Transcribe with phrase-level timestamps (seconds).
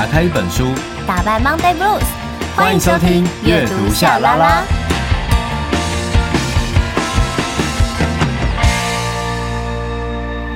[0.00, 0.72] 打开一本书，
[1.06, 2.02] 打败 Monday Blues。
[2.56, 4.64] 欢迎收听阅读夏拉拉。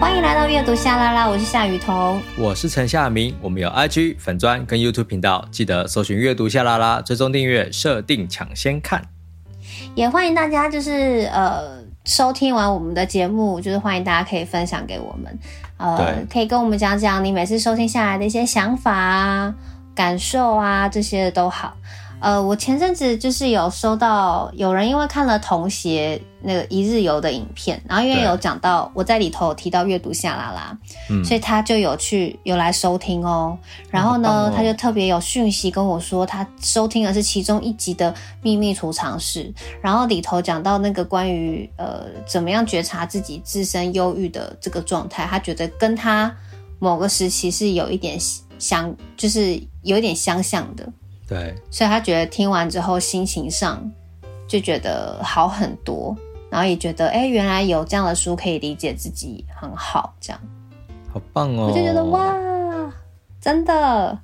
[0.01, 3.37] 欢迎来到阅读夏拉拉，我是夏雨桐，我是陈夏明。
[3.43, 9.03] 我们有 IG 粉专跟 YouTube 频道，记得搜寻阅读夏拉拉，追踪订阅，设定抢先看。
[9.95, 11.85] 也欢迎大家，就是呃。
[12.07, 15.39] 收听完我们的节目，就是欢迎大家可以分享给我们，
[15.85, 19.55] 呃，可以跟我们讲讲你每次收听下来的一些想法啊、
[19.95, 21.75] 感受啊，这些都好。
[22.25, 30.79] 呃，我前阵子就是有收到有人因为看了童鞋那个一日游的影片，然后因为有讲到我在里头有提到阅读夏拉拉，
[31.11, 33.59] 嗯，所以他就有去有来收听哦。
[33.91, 46.35] 然后呢，哦、他就特别有讯息跟我说，他收听的是其中一集的秘密储藏室，然后里头讲到那个关于呃怎么样觉察自己自身忧郁的这个状态，他觉得跟他
[46.79, 48.19] 某个时期是有一点
[48.59, 50.91] 相，就是有一点相像的。
[51.27, 53.83] 对，所以他觉得听完之后心情上
[54.47, 56.17] 就觉得好很多，
[56.51, 60.41] 然后也觉得哎、欸，原来有这样的书可以理解自己很好，这样
[61.13, 61.69] 好棒哦！
[61.69, 62.35] 我就觉得哇，
[63.41, 64.19] 真的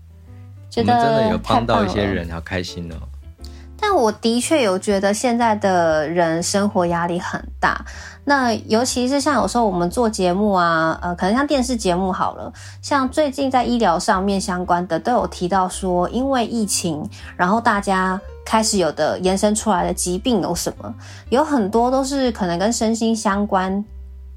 [0.68, 2.96] 觉得真的有帮到一些人，好开心哦。
[3.82, 7.82] 但我的确有觉得现在的人生活压力很大。
[8.30, 17.04] 那尤其是像有时候我们做节目啊，呃，可能像电视节目好了，像最近在医疗上面相关的都有提到说，因为疫情，
[17.36, 20.94] 然后大家开始有的延伸出来的疾病有什么？
[21.30, 23.84] 有很多都是可能跟身心相关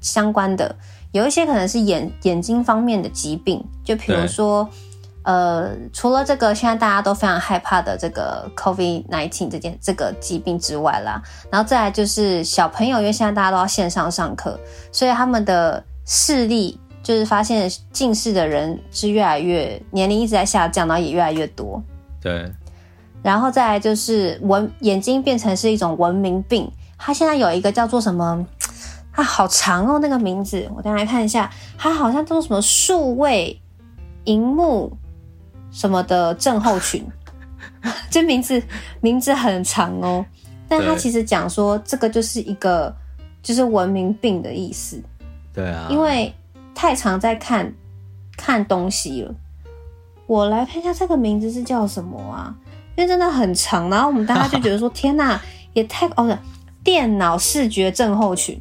[0.00, 0.74] 相关的，
[1.12, 4.68] 有一些可能是眼眼睛方面的疾病，就比如说。
[5.24, 14.60] 呃，除了这个现在大家都非常害怕的这个 COVID nineteen 这件这个疾病之外啦，然后再来就是小朋友，因为现在大家都要线上上课，
[14.92, 21.82] 所以他们的视力就是发现近视的人是越来越年龄一直在下降，然后也越来越多。
[22.20, 22.52] 对，
[23.22, 28.46] 然后再来就是文眼睛变成是一种文明病，它现在有一个叫做什么
[29.12, 33.58] 啊，好长哦，那个名字我等下来看一下，它好像叫做什么数位
[34.24, 34.94] 荧幕。
[35.74, 37.04] 什么的症候群，
[38.08, 38.62] 这名字
[39.00, 40.24] 名字很长哦，
[40.68, 42.94] 但他其实讲说这个就是一个
[43.42, 45.02] 就是文明病的意思。
[45.52, 46.32] 对啊，因为
[46.74, 47.70] 太常在看
[48.36, 49.34] 看东西了。
[50.26, 52.54] 我来看一下这个名字是叫什么啊？
[52.96, 55.38] 因为真的很长，然后我们大家就觉得说 天哪，
[55.74, 56.38] 也太哦的
[56.82, 58.58] 电脑视觉症候群。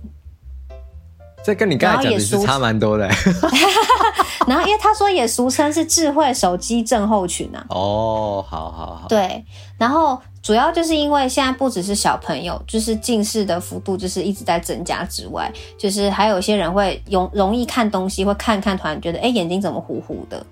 [1.44, 3.10] 这跟你刚才讲的是差蛮多的。
[4.48, 7.66] 然后，因为他说也俗称是智慧手机症候群啊。
[7.70, 9.08] 哦，好好好。
[9.08, 9.44] 对，
[9.78, 20.46] 然后主要就是因为现在不只是小朋友，就是近视的幅度就是一直在增加之外，就是还有一些人会容容易看东西，会看看突然觉得哎眼睛怎么糊糊的，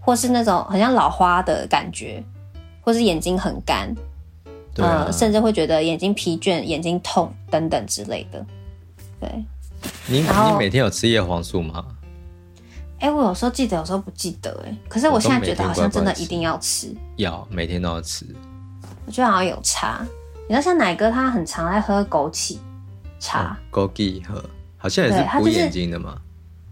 [0.00, 2.20] 或是那种很像老花的感觉，
[2.80, 3.94] 或是眼睛很干，
[4.78, 8.44] 嗯啊，呃，甚至会觉得眼睛疲倦、眼睛痛等等之类的，
[9.20, 9.44] 对。
[10.06, 11.84] 你你每天有吃叶黄素吗？
[13.00, 14.64] 哎、欸，我有时候记得，有时候不记得。
[14.66, 18.26] 哎，可是我现在觉得好像真的一定要吃，乖乖吃，要每天都要吃。
[19.04, 20.06] 我觉得好像有差。
[20.48, 22.58] 你知道，像奶哥他很常爱喝枸杞
[23.18, 24.42] 茶，枸杞喝，
[24.78, 26.16] 好像也是补眼睛的嘛。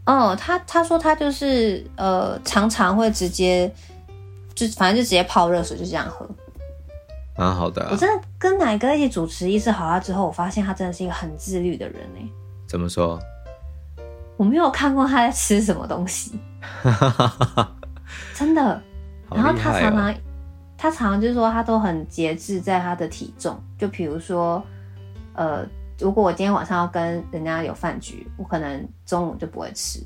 [0.07, 3.71] 哦、就是，他他说他就是呃，常常会直接
[4.55, 6.27] 就反正就直接泡热水就这样喝，
[7.37, 7.89] 蛮好的、啊。
[7.93, 12.29] 我真的跟奶哥一起主持医师好了之后，我发现他真的是一个很自律的人哎。
[12.73, 13.21] 怎么说？
[14.39, 16.41] 我没有看过他在吃什么东西，
[18.35, 18.83] 真的。
[19.31, 20.15] 然后他常常，哦、
[20.79, 23.63] 他常常就是说他都很节制在他的体重。
[23.77, 24.65] 就比如说，
[25.35, 25.67] 呃，
[25.99, 30.03] 如果我今天晚上要跟人家有饭局，我可能中午就不会吃。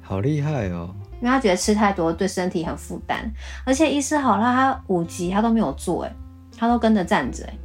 [0.00, 0.94] 好厉害哦！
[1.20, 3.28] 因为他觉得吃太多对身体很负担，
[3.64, 6.14] 而且医师好了，他五级他都没有做，哎，
[6.56, 7.58] 他都跟着站着，哎。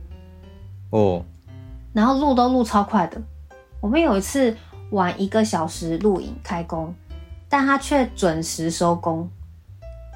[0.90, 1.24] 哦。
[1.94, 3.22] 然后录都录超快的。
[3.84, 4.56] 我们有一次
[4.92, 6.96] 晚一个小时录影开工，
[7.50, 9.30] 但他却准时收工，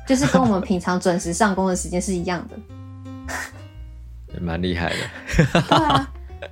[0.07, 4.95] 就是跟我们平常准时上工的时间是一样的， 蛮厉害的。
[5.67, 6.09] 对啊，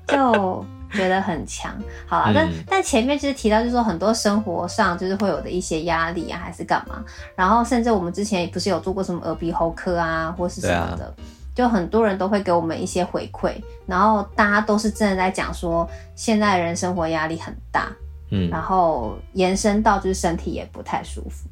[0.08, 1.74] 就觉得很强。
[2.06, 7.02] 好啊，但、嗯、但前面其实提到，就是说很多生活上就是会有的一些压力啊，还是干嘛？
[7.34, 11.16] 然后甚至我们之前不是有做过什么耳鼻喉科啊，或是什么的。
[11.56, 13.56] 就很多人都会给我们一些回馈，
[13.88, 17.90] 然后大家都是真的在讲说，现在人生活压力很大，
[18.30, 21.48] 嗯，然后延伸到就是身体也不太舒服，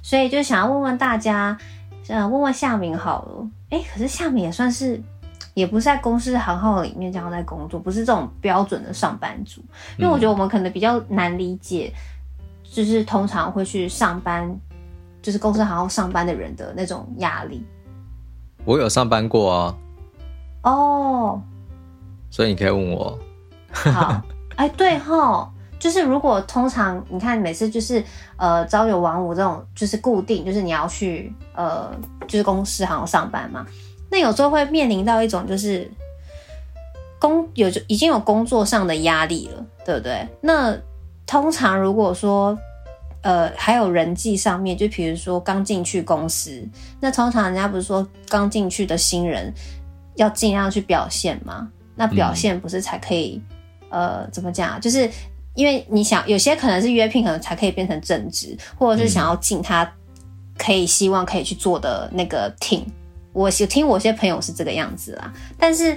[0.00, 1.58] 所以就想要问问大家，
[2.06, 5.02] 呃，问问夏明好了，哎，可是夏明也算是，
[5.54, 9.60] 也不是在公司行号里面这样在工作，不是这种标准的上班族，
[9.98, 11.92] 因为我觉得我们可能比较难理解，
[12.62, 14.56] 就是通常会去上班。
[15.20, 17.62] 就是公司行号上班的人的那种压力。
[18.64, 19.76] 我有上班过啊。
[20.62, 21.40] 哦。
[22.30, 23.18] 所以你可以问我。
[23.70, 24.22] 好，
[24.56, 28.02] 哎，对齁，就是如果通常你看每次就是
[28.36, 31.90] 呃朝九晚五这种就是固定，就是你要去呃
[32.26, 33.66] 就是公司好像上班嘛，
[34.10, 35.90] 那有时候会面临到一种就是
[37.18, 40.28] 工有已经有工作上的压力了，对不对？
[40.40, 40.76] 那
[41.26, 42.58] 通常如果说
[43.28, 46.66] 呃还有人际上面，就比如说刚进去公司，
[46.98, 49.52] 那通常人家不是说刚进去的新人
[50.16, 51.68] 要尽量去表现吗？
[51.94, 53.38] 那表现不是才可以？
[53.90, 54.80] 呃，怎么讲？
[54.80, 55.10] 就是
[55.54, 59.92] 因为你想，有些可能是约聘，可能才可以变成正职，或者是想要进他
[60.56, 62.82] 可以希望可以去做的那个挺。
[63.34, 65.94] 我有听我些朋友是这个样子啦，但是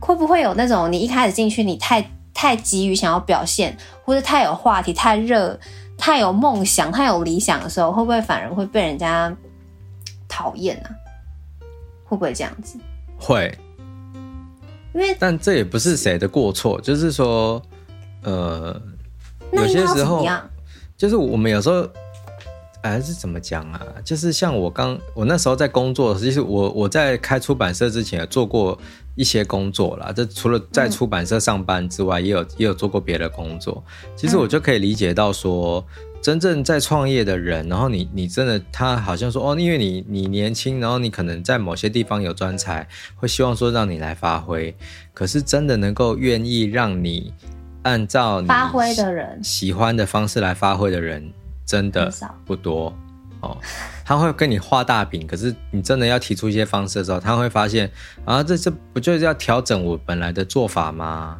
[0.00, 2.04] 会不会有那种你一开始进去，你太
[2.34, 5.56] 太急于想要表现，或者太有话题、太热、
[6.02, 9.32] 太有梦想、太有理想的时候，会不会反而会被人家
[10.26, 10.88] 讨厌呢？
[12.02, 12.76] 会不会这样子？
[13.16, 13.56] 会。
[14.94, 17.62] 因为，但这也不是谁的过错，就是说，
[18.24, 18.76] 呃，
[19.52, 20.26] 有些时候，
[20.96, 21.88] 就是我们有时候，
[22.82, 23.80] 还、哎、是怎么讲啊？
[24.04, 28.76] 就是像我刚，我那时候在工作，其实我我在开出版社之前也做过
[29.14, 30.12] 一些工作啦。
[30.14, 33.82] 这除了在出版社上班之外，嗯、也有也有做过别的工作。
[34.16, 35.84] 其实我就可以理解到说。
[35.88, 42.86] 嗯真正在创业的人，然后你你真的他好像说哦，因为你你年轻，然后你可能在某些地方有专才，
[43.16, 44.72] 会希望说让你来发挥。
[45.12, 47.34] 可是真的能够愿意让你
[47.82, 51.28] 按照你发挥的人喜欢的方式来发挥的人，
[51.66, 52.08] 真的
[52.46, 52.96] 不多
[53.42, 53.56] 哦。
[54.04, 57.90] 他会跟你画大饼，可是你真的要提出一些方式的时候，他会发现
[58.24, 61.38] 啊，这这不就是要调整我本来的做法吗？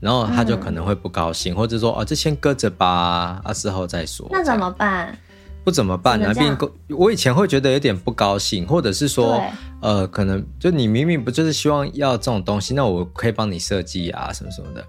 [0.00, 4.28] 然后他就可能会不高兴，嗯、或者说哦，这先搁着吧，啊，事后再说。
[4.30, 5.16] 那怎么办？
[5.64, 6.34] 不怎么办呢？
[6.34, 6.54] 并
[6.94, 9.42] 我以前会觉得有点不高兴，或者是说，
[9.80, 14.84] 呃，可能就你明明不就是希望要这种东西，那我可以帮你设计啊，什么什么的。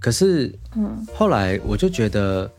[0.00, 2.50] 可是，嗯，后来我就觉得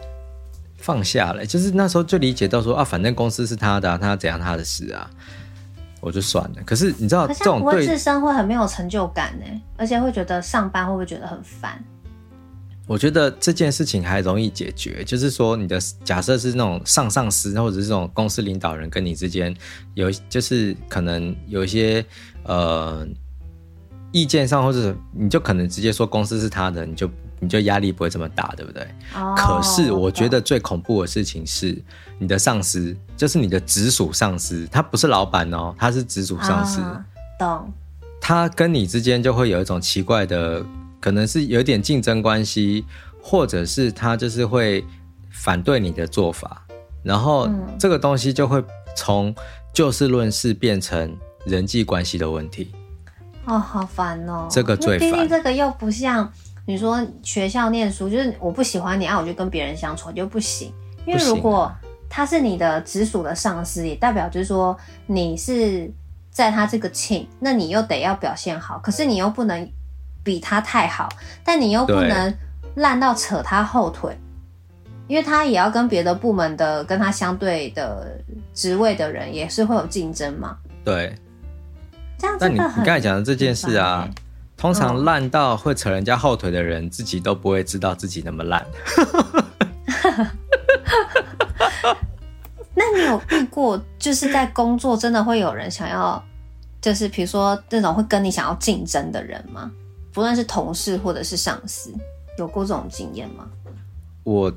[0.89, 5.07] 放下了，就是那时候就理解到说啊，反正公司是他的，啊，他怎样他的事啊。
[6.01, 6.63] 我就算了。
[6.65, 9.45] 可是你知道，这种对自身会很没有成就感呢，
[9.77, 11.79] 而且会觉得上班会不会觉得很烦？
[12.87, 19.55] 我觉得这件事情还容易解决，就是说你的假设是那种上上司或者是这种公司领导人跟你之间
[19.93, 22.03] 有，就是可能有一些
[22.45, 23.05] 呃
[24.11, 27.07] 意见上，或者你就可能直接说公司是他的，你就。
[27.39, 28.87] 你就压力不会这么大，对不对？
[29.15, 29.33] 哦。
[29.37, 31.81] 可是我觉得最恐怖的事情是，
[32.17, 36.81] 你的上司就是你的直属上司，他不是老板哦，他是直属上司。
[36.81, 37.05] 啊，
[37.39, 37.73] 懂。
[38.21, 40.63] 他跟你之间就会有一种奇怪的，
[40.99, 42.85] 可能是有点竞争关系，
[43.21, 44.85] 或者是他就是会
[45.31, 46.61] 反对你的做法，
[47.01, 47.49] 然后
[47.79, 48.61] 这个东西就会
[48.95, 49.33] 从
[49.73, 51.15] 就事论事变成
[51.45, 52.71] 人际关系的问题。
[53.45, 54.47] 哦，好烦哦。
[54.51, 55.09] 这个最烦。
[55.09, 56.29] 毕竟这个又不像。
[56.69, 60.71] 你说学校念书就是我不喜欢你啊，我就跟别人相处就不行。
[61.03, 61.71] 因为如果
[62.07, 64.77] 他是你的直属的上司，也代表就是说
[65.07, 65.91] 你是
[66.29, 68.77] 在他这个 team，那你又得要表现好。
[68.83, 69.67] 可是你又不能
[70.23, 71.09] 比他太好，
[71.43, 72.31] 但你又不能
[72.75, 74.15] 烂到扯他后腿，
[75.07, 78.15] 因为他也要跟别的部门的跟他相对的
[78.53, 80.55] 职位的人也是会有竞争嘛。
[80.85, 81.15] 对，
[82.15, 82.45] 这样子。
[82.45, 84.07] 那你你刚才讲的这件事啊。
[84.59, 88.67] 通常烂到会扯人家后腿的人，自己都不会知道自己那么烂。
[92.75, 96.21] 那你有遇过，就是在工作真的会有人想要，
[96.81, 99.71] 就是比如说那种会跟你想要竞争的人吗？
[100.11, 101.93] 不论是同事或者是上司，
[102.37, 103.47] 有过这种经验吗？
[104.25, 104.51] 我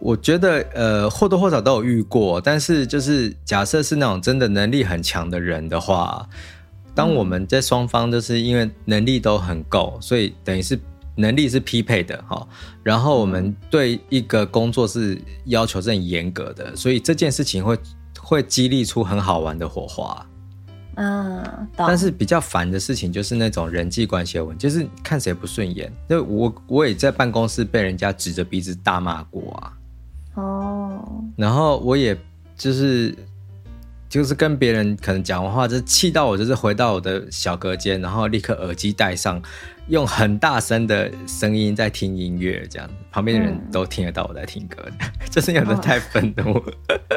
[0.00, 6.26] 我觉得呃或多或少都有遇过，但是就是假设是那种真的能力很强的人的话。
[6.94, 10.78] 当我们在双方都是因为能力都很够，所以等于是
[11.16, 12.46] 能力是匹配的哈。
[12.82, 17.78] 然后我们对一个工作是要求是很严格的，所以这件事情会
[18.20, 20.26] 会激励出很好玩的火花。
[20.96, 21.42] 嗯，
[21.74, 25.90] 但是比较烦的事情就是那种人际关系的问题，就是看谁不顺眼。
[26.08, 29.72] 就我我也在办公室被人家指着鼻子大骂过啊。
[30.34, 31.24] 哦。
[31.36, 32.14] 然后我也
[32.56, 33.16] 就是。
[34.12, 39.40] 就是跟别人可能讲完话，就气到我，就是回到我的小隔间，然后立刻耳机戴上，
[39.88, 46.62] 用很大声的声音在听音乐，这样旁边的人都听得到我在听歌，嗯、 就是有的太愤怒，哦、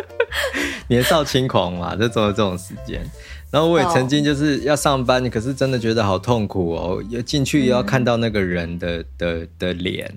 [0.88, 3.06] 年少轻狂嘛，就走了这种时间。
[3.52, 10.10] 然后我也曾经就是要上班，哦、可是真的觉得好痛苦哦，要进去又要看到那个人的、嗯、的的脸，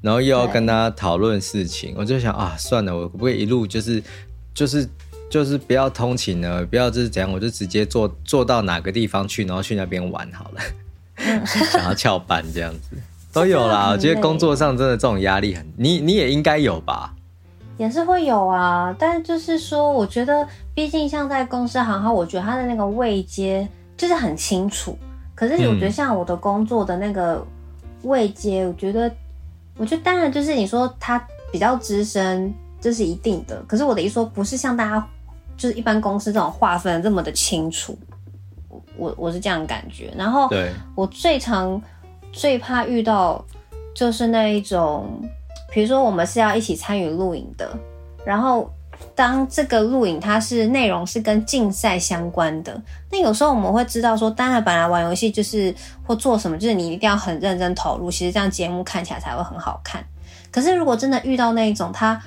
[0.00, 4.00] 然后又要跟他讨论事情，我就想啊，算了，我可不可以一路就是。
[4.52, 4.86] 就是
[5.30, 10.60] 就是不要通勤了，不要就是怎样，我就直接坐坐到哪个地方去，然后去那边玩好了。
[11.14, 12.96] 嗯、 想要翘班这样子
[13.32, 13.90] 都有啦。
[13.92, 17.14] 我觉得工作上真的这种压力很，你你也应该有吧？
[17.78, 24.98] 也是会有啊，但就是说，我觉得毕竟像在公司行号，我觉得他的那个位阶就是很清楚。
[25.34, 27.42] 可是我觉得像我的工作的那个
[28.02, 29.10] 位阶，我觉得，
[29.78, 33.62] 我觉得当然就是你说他比较资深，这是一定的。
[33.66, 35.08] 可是我的意思说，不是像大家
[35.60, 37.96] 就是一般公司这种划分这么的清楚。
[38.96, 40.10] 我我是这样感觉。
[40.16, 40.48] 然后，
[40.94, 41.80] 我最常
[42.32, 43.44] 最怕遇到
[43.94, 45.06] 就是那一种，
[45.70, 47.70] 比如说我们是要一起参与录影的，
[48.24, 48.68] 然后。
[49.16, 55.74] 当这个录影它是内容是跟竞赛相关的，那有时候我们会知道说，当然本来玩游戏就是
[56.06, 60.04] 或做什么，就是你一定要很认真投入，其实这样节目看起来才会很好看。
[60.50, 62.20] 可是如果真的遇到那一种，他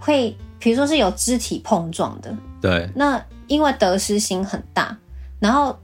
[0.00, 4.96] 会比如说是有肢体碰撞的，对，那因为得失心很大，
[5.38, 5.78] 然后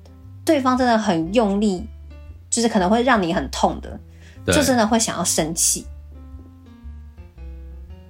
[0.45, 1.87] 对方真的很用力，
[2.51, 3.99] 就是可能会让你很痛的，
[4.53, 5.87] 就真的会想要生气，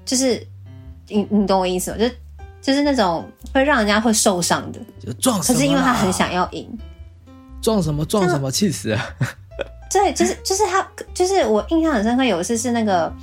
[0.05, 0.47] 就是。
[1.09, 1.97] 你你懂我意思吗？
[1.97, 2.09] 就
[2.61, 5.55] 就是那种会让人家会受伤的，就撞什么？
[5.55, 6.69] 可是因为他很想要赢，
[7.63, 9.01] 撞什么撞什么，气死啊！
[9.89, 12.25] 对，就是就是他，就是我印象很深刻。
[12.25, 13.15] 有一次是那个，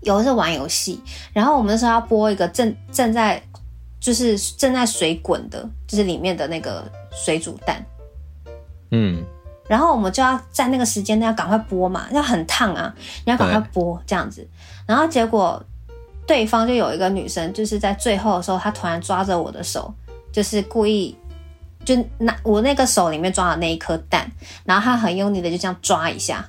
[0.00, 0.98] 有一次玩游戏，
[1.34, 3.42] 然后我们那时候要播一个正正在
[4.06, 7.84] 就是正在水滚的，就是里面的那个水煮蛋，
[8.92, 9.24] 嗯，
[9.68, 12.94] 然后我们就要在那个时间内要赶快剥嘛，要很烫啊，
[13.24, 14.46] 你要赶快剥这样子，
[14.86, 15.60] 然后结果。
[16.28, 19.94] 对方就有一个女生，就是在最后的时候，她突然抓着我的手，
[20.32, 21.16] 就是故意
[21.84, 24.28] 就拿我那个手里面抓的那一颗蛋，
[24.64, 26.44] 然后她很用力的就这样抓一下，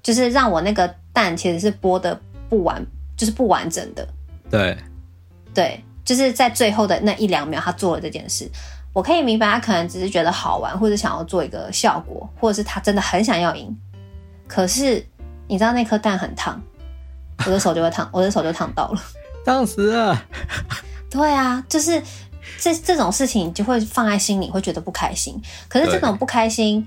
[0.00, 2.16] 就是让我那个蛋其实是剥的
[2.48, 2.80] 不完，
[3.16, 4.06] 就是不完整的。
[4.48, 4.78] 对，
[5.52, 8.50] 对，就是在最后的那一两秒，他做了这件事。
[8.92, 13.74] 我可以明白，他可能只是觉得好玩，或者想要做一个效果，或者是他真的很想要赢。
[14.46, 15.04] 可是
[15.48, 16.60] 你知道那颗蛋很烫。
[17.44, 19.02] 我的手就会烫，我的手就烫到了，
[19.44, 20.16] 烫死了。
[21.10, 22.00] 对啊，就是
[22.60, 25.42] 这这种事情就会放在心里，会觉得不开心。
[25.68, 26.86] 可是这种不开心，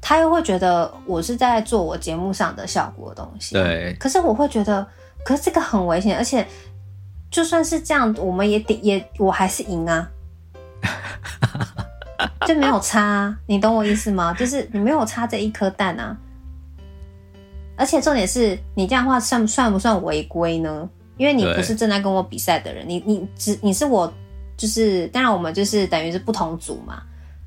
[0.00, 3.54] 他又会觉得我是在做我节目上的效果的东西。
[3.54, 3.94] 对。
[4.00, 4.84] 可是我会觉得，
[5.24, 6.44] 可是这个很危险，而且
[7.32, 10.08] 就算是这样，我们也得也我还是赢啊，
[12.46, 13.38] 就没有差啊。
[13.46, 14.34] 你懂我意思吗？
[14.34, 16.16] 就是你没有差这一颗蛋啊。
[17.74, 20.88] 而且重点是你这样的话算算不算违规呢？
[21.16, 24.12] 因为你不是正在跟我比赛的人，你你只你是我，
[24.56, 27.02] 就是当然我们就是等于是不同组嘛。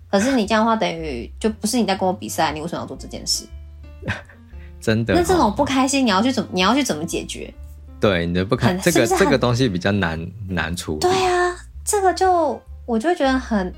[0.10, 3.46] 可是你这样的话等于就不是你在跟我比赛，你为什么要做这件事？
[4.82, 5.14] 真的？
[5.14, 7.54] 那这种不开心你要去怎么你要去怎么解决？
[8.10, 11.00] 对，你的不开，这个这个东西比较难难处理。
[11.00, 13.74] 对啊，这个就我就觉得很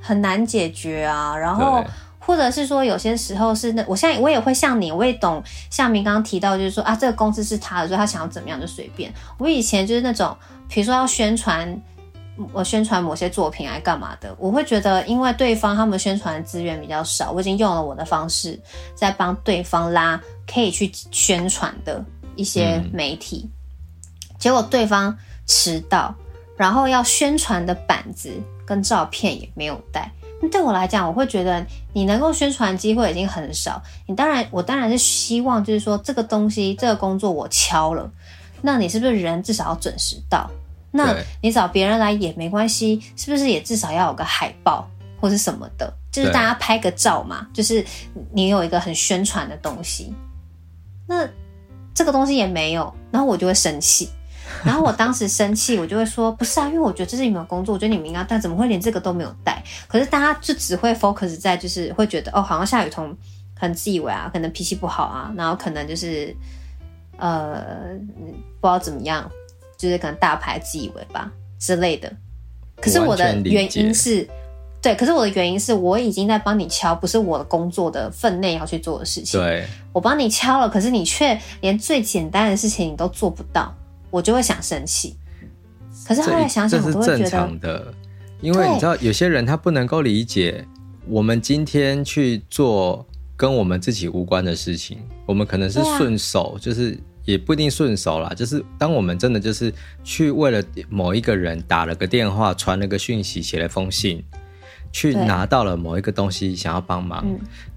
[0.00, 1.84] 很难解决啊，然后。
[2.24, 5.42] 或者是说，有些时候是那，我现在我也会像你，我也懂。
[5.70, 9.12] 像明刚刚提到，就是说啊，这个公司是他的，所以他想要怎么样就随便。
[9.38, 10.36] 我以前就是那种，
[10.68, 11.82] 比如说要宣传，
[12.52, 18.56] 我宣传某些作品来干嘛的，我会觉得，因为对方他们宣传的资源比较少，我已经用了我的方式
[18.94, 22.04] 在帮对方拉可以去宣传的
[22.36, 23.50] 一些媒体，嗯、
[24.42, 26.12] 结果对方迟到，
[26.56, 28.28] 然后要宣传的板子
[28.66, 30.10] 跟照片也没有带。
[30.40, 33.80] 那对我来讲，我会觉得你能够宣传机会已经很少。
[34.04, 38.10] 你当然，我当然是希望，就是说这个东西，这个工作我敲了，
[38.62, 40.50] 那你是不是人至少要准时到？
[40.90, 45.94] 那你找别人来也没关系，是不是也至少要有个海报或是什么的？
[46.10, 47.86] 就是大家拍个照嘛，就是
[48.32, 50.12] 你有一个很宣传的东西。
[51.06, 51.28] 那
[51.94, 54.10] 这个东西也没有，然后我就会生气。
[54.64, 59.62] 然后我当时生气，我就会说不是啊，因为我觉得这是你们的工作，我觉得你们应该带，怎么会连这个都没有带？
[59.88, 63.16] 可是大家就只会 focus 在就是会觉得哦，好像夏雨桐
[63.58, 66.34] 很自以为啊，可能脾气不好啊，然后可能就是
[67.18, 67.64] 呃
[68.60, 69.30] 不知道怎么样，
[69.76, 72.12] 就是可能大牌自以为吧之类的。
[72.80, 74.28] 可是我的原因是，
[74.80, 79.40] 对，可是我的原因是我已经在帮你敲，不是我的工作的分内要去做的事情。
[79.40, 83.72] 对，我帮你敲了，可是你却连最简单的事情你都做不到。
[84.12, 85.16] 我就会想生气，
[86.06, 87.92] 可是后来想想，我都会觉得这是正常的，
[88.42, 90.64] 因为你知道，有些人他不能够理解，
[91.06, 93.04] 我们今天去做
[93.36, 99.72] 跟我们自己无关的事情，我们可能是顺手，就是也不一定顺手啦，就是当我们真的就是
[100.04, 104.22] 去为了某一个人打了个电话，传了个讯息，写了封信，
[104.92, 107.24] 去拿到了某一个东西，想要帮忙，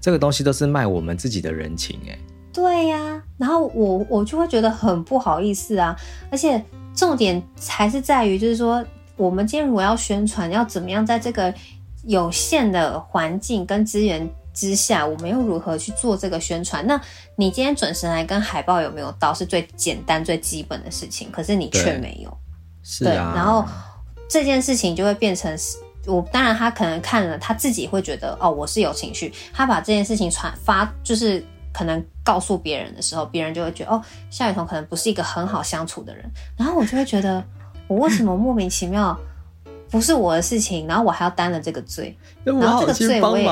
[0.00, 2.18] 这个东西都是卖我们自己的人情，欸，哎。
[2.56, 5.94] 对呀、啊，然后我我就会觉得很不好意思啊，
[6.30, 8.82] 而且重点还是在于，就是说，
[9.14, 11.52] 我们今天如果要宣传，要怎么样在这个
[12.04, 16.86] 有限的环境跟资源之下，我们又如何去做这个宣传？
[16.86, 16.98] 那
[17.36, 22.34] 你今天准时来跟海报有没有到，是最简单最基本的事情，可是你却没有。
[22.82, 23.34] 是啊。
[23.36, 23.62] 然后
[24.30, 25.54] 这件事情就会变成，
[26.06, 29.30] 我当然他可能看了，他自己会觉得哦，我是有情绪。
[29.52, 31.44] 他把这件事情传发，就是
[31.76, 36.24] 可能告诉别人的时候，别人就会觉得哦，夏雨桐可能不是一个很好相处的人。
[36.56, 37.44] 然后我就会觉得，
[37.86, 39.14] 我为什么莫名其妙？
[39.90, 43.46] 不是我的事情，然后我还要担了这个罪，然后这个罪我也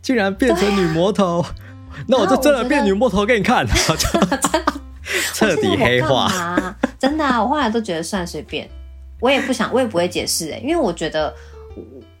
[0.00, 1.54] 竟然变成女魔头，啊、
[2.06, 3.66] 那我就真的变女魔头给你看，
[5.34, 6.30] 彻底黑化。
[6.96, 8.70] 真的啊，我后来都觉得算随便，
[9.20, 11.34] 我也不想，我也不会解释哎、欸，因为我觉得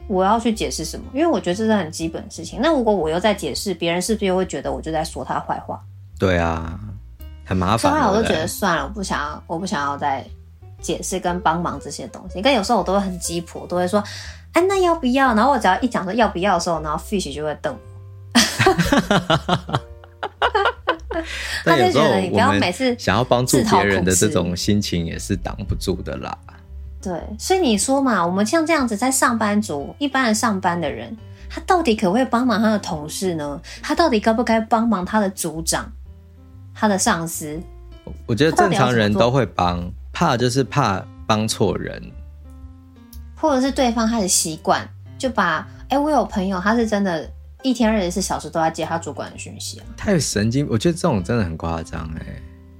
[0.08, 1.04] 我要去解释什么？
[1.12, 2.60] 因为我觉得这是很基本的事情。
[2.62, 5.80] 那如果我又在解释，别人是不是又会觉得我就在说他坏话？
[6.18, 6.78] 对啊，
[7.44, 7.92] 很麻烦。
[7.92, 10.24] 所以我都觉得算了，我不想要，我不想要再。
[10.80, 14.04] 解释跟帮忙这些东西，但有时候我都会很鸡婆，都会说，
[14.52, 15.34] 哎，那要不要？
[15.34, 17.80] 然后我只要一讲说要不要的时候，然后 Fish 就会瞪我。
[21.64, 26.36] 他就觉得你不要每次想要帮助别人的这种心情也是挡不住的啦。
[27.04, 31.14] 对，所以你说嘛，我们像这样子在上班族，一般的上班的人，
[31.50, 33.60] 他到底可不可以帮忙他的同事呢？
[33.82, 35.92] 他到底该不该帮忙他的组长、
[36.72, 37.60] 他的上司？
[38.26, 39.92] 我觉得正常人都会帮。
[40.16, 42.00] 怕就是怕帮错人，
[43.34, 47.28] 或者是对方他的习惯就把哎、欸，我有朋友他是真的，
[47.64, 52.26] 一天二十四小时都在接他主管的讯息啊，太神经，我觉得这种真的很夸张哎。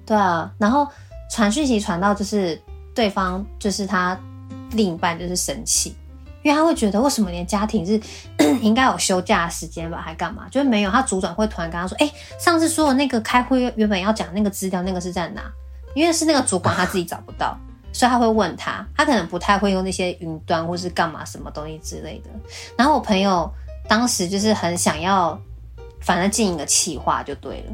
[0.07, 0.87] 对啊，然后
[1.29, 2.57] 传讯息传到就是
[2.95, 4.19] 对方就是他
[4.73, 5.97] 另一半就是生气，
[6.43, 8.01] 因为他会觉得为什么连家庭是
[8.63, 10.47] 应该有休假时间吧，还干嘛？
[10.51, 15.43] 就是没有，他主管会突然跟他说，哎、欸，上次说的那个开会原本要讲那个资料，那个是在哪？
[15.95, 17.57] 因为是那个主管他自己找不到，
[17.93, 22.31] 所以他会问他，他可能不太会用那些云端或是干嘛什么东西之类的。
[22.77, 23.49] 然后我朋友
[23.87, 25.39] 当时就是很想要，
[26.01, 27.73] 反正进一个企划就对了，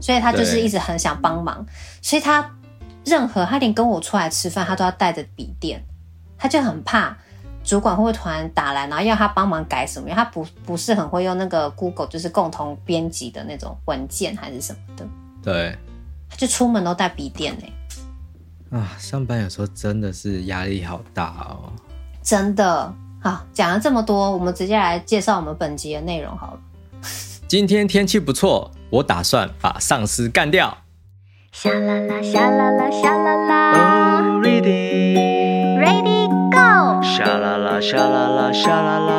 [0.00, 1.64] 所以他就是一直很想帮忙，
[2.02, 2.42] 所以他
[3.10, 5.84] 任何他连跟我出来吃饭，他都要带着笔电，
[6.38, 7.16] 他就很怕
[7.64, 15.06] 主管会不会突然打来，然后要他帮忙改什么，因为他不不是很会用那个 Google 就是共同编辑的那种文件还是什么的，
[15.42, 15.76] 对。
[16.32, 21.72] 他就出门都带笔电呢，啊，上班有时候真的是压力好大哦。
[22.22, 26.60] 真的，好，讲了这么多，我们直接来介绍我们本集的内容好了。
[27.48, 30.78] 今天天气不错，我打算把上司干掉。
[31.52, 33.72] 沙啦啦，沙啦啦，沙啦啦。
[33.74, 35.16] Oh, ready,
[35.78, 37.02] ready, go。
[37.02, 39.10] 沙啦啦，沙啦啦，沙啦啦。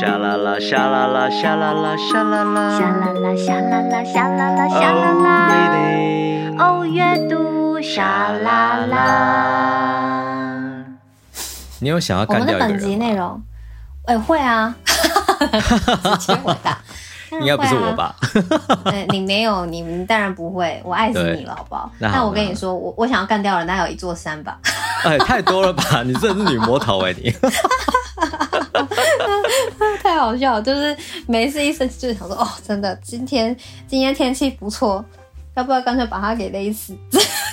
[0.00, 5.28] 沙啦啦，沙啦啦，沙啦啦，沙啦啦，沙啦啦，沙啦啦，沙啦啦，沙啦啦。
[6.58, 8.96] 哦，阅读沙啦啦。
[11.80, 12.74] 你有想要干掉一个人吗？
[12.74, 13.42] 我们的本集内容，
[14.06, 14.74] 哎、欸，会啊。
[16.18, 16.76] 直接回答。
[17.32, 18.14] 应该不是我吧？
[18.90, 20.80] 对，你没有，你当然不会。
[20.84, 21.90] 我爱死你了，好不好？
[21.98, 24.58] 那我跟你说，我我想要干掉的人，那有一座山吧？
[25.04, 26.02] 哎，太多了吧？
[26.04, 27.32] 你真的是女魔头哎，你。
[30.02, 35.04] 太好笑了，就是每一次一生气就想说，哦，真的，今天今天天气不错，
[35.54, 36.96] 要不要干脆把它给勒死？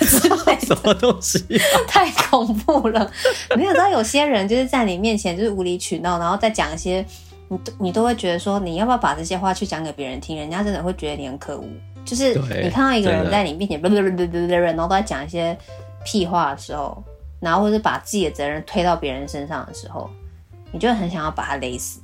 [0.00, 1.62] 什么东西、啊？
[1.86, 3.10] 太恐怖了！
[3.56, 7.04] 没有，知道有些人就是在你面前就是无理取闹，然后再讲一些。
[7.48, 10.36] 你都你都会觉得说，你要不要把这些话去讲给别人听？
[10.36, 11.64] 人家真的会觉得你很可恶。
[12.04, 15.56] 就是你看到一个人在你面前，然后都在讲一些
[16.04, 17.02] 屁话的时候，
[17.40, 20.08] 然后或者把自己的责任推到别人身上的时候，
[20.72, 22.00] 你就很想要把他勒死。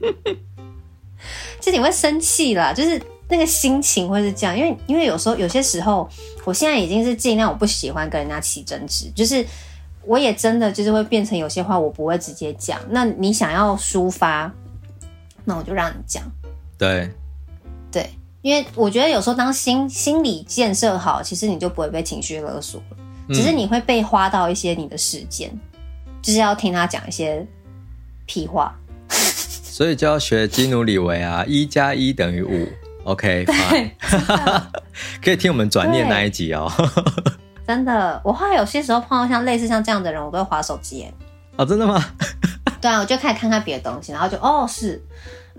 [1.60, 6.08] 就你会生气啦，就是那个心情会是这样，因为因为有时候有些时候，
[6.44, 9.46] 我现在已经是尽量我不喜欢跟人家起争执，就是。
[10.06, 14.50] 我也真的就是会变成有些话我不会直接讲，那你想要抒发，
[15.44, 16.22] 那我就让你讲。
[16.78, 17.10] 对，
[17.90, 18.08] 对，
[18.42, 22.96] 因为我觉得有时候当心心理建设好，其实你就不会被情绪勒索了，
[23.34, 27.46] 只是你会被花到一些你的时间，嗯、就是要听他讲一些
[28.26, 28.74] 屁话。
[29.08, 32.66] 所以就要学基努里维啊，一加一等于五。
[33.04, 33.90] OK， 对
[35.22, 36.70] 可以听我们转念那一集哦。
[37.66, 41.02] 真的，我后来有些时候碰到像类似像这样的人，我都会划手机。
[41.02, 41.12] 哎，
[41.56, 42.02] 哦，真的吗？
[42.80, 45.02] 对啊，我就开始看看别的东西，然后就哦是，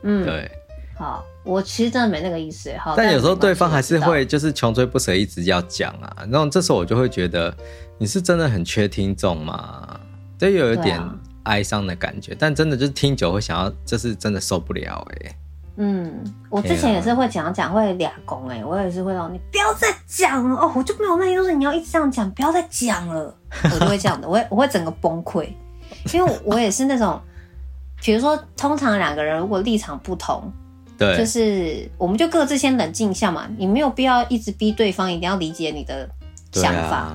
[0.03, 0.49] 嗯，对，
[0.95, 2.71] 好，我其实真的没那个意思。
[2.77, 6.15] 好，但有时候对方还是会就是穷追不舍，一直要讲啊。
[6.31, 7.53] 然后这时候我就会觉得
[7.97, 9.99] 你是真的很缺听众嘛，
[10.37, 11.01] 就有一点
[11.43, 12.33] 哀伤的感觉。
[12.33, 15.35] 啊、但真的就是听久会想要，这是真的受不了哎。
[15.79, 23.31] 嗯，我之前也是会讲讲会俩公哎，我也是会让你不要再讲了哦，我就没有那些东西，你要一直这样讲，不要再讲了，
[23.63, 25.47] 我就会这样的，我会我会整个崩溃，
[26.11, 27.21] 因为我也是那种，
[28.01, 30.51] 比如说通常两个人如果立场不同，
[30.97, 36.09] 对，就是我们就各自先冷静一下嘛，你没有必要一直逼对方一定要理解你的
[36.53, 37.13] 想法，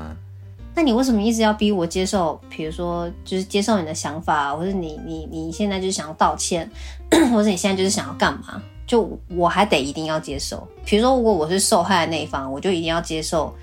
[0.72, 2.40] 那你为什么一直要逼我接受？
[2.48, 6.70] 比如说就是接受你的想法，或者你你你现在就是想要道歉。
[7.32, 8.60] 或者你现在就是想要干嘛？
[8.86, 10.66] 就我还得一定要接受。
[10.84, 13.54] 比如说，如果我是受害的那一方，我就一定要接受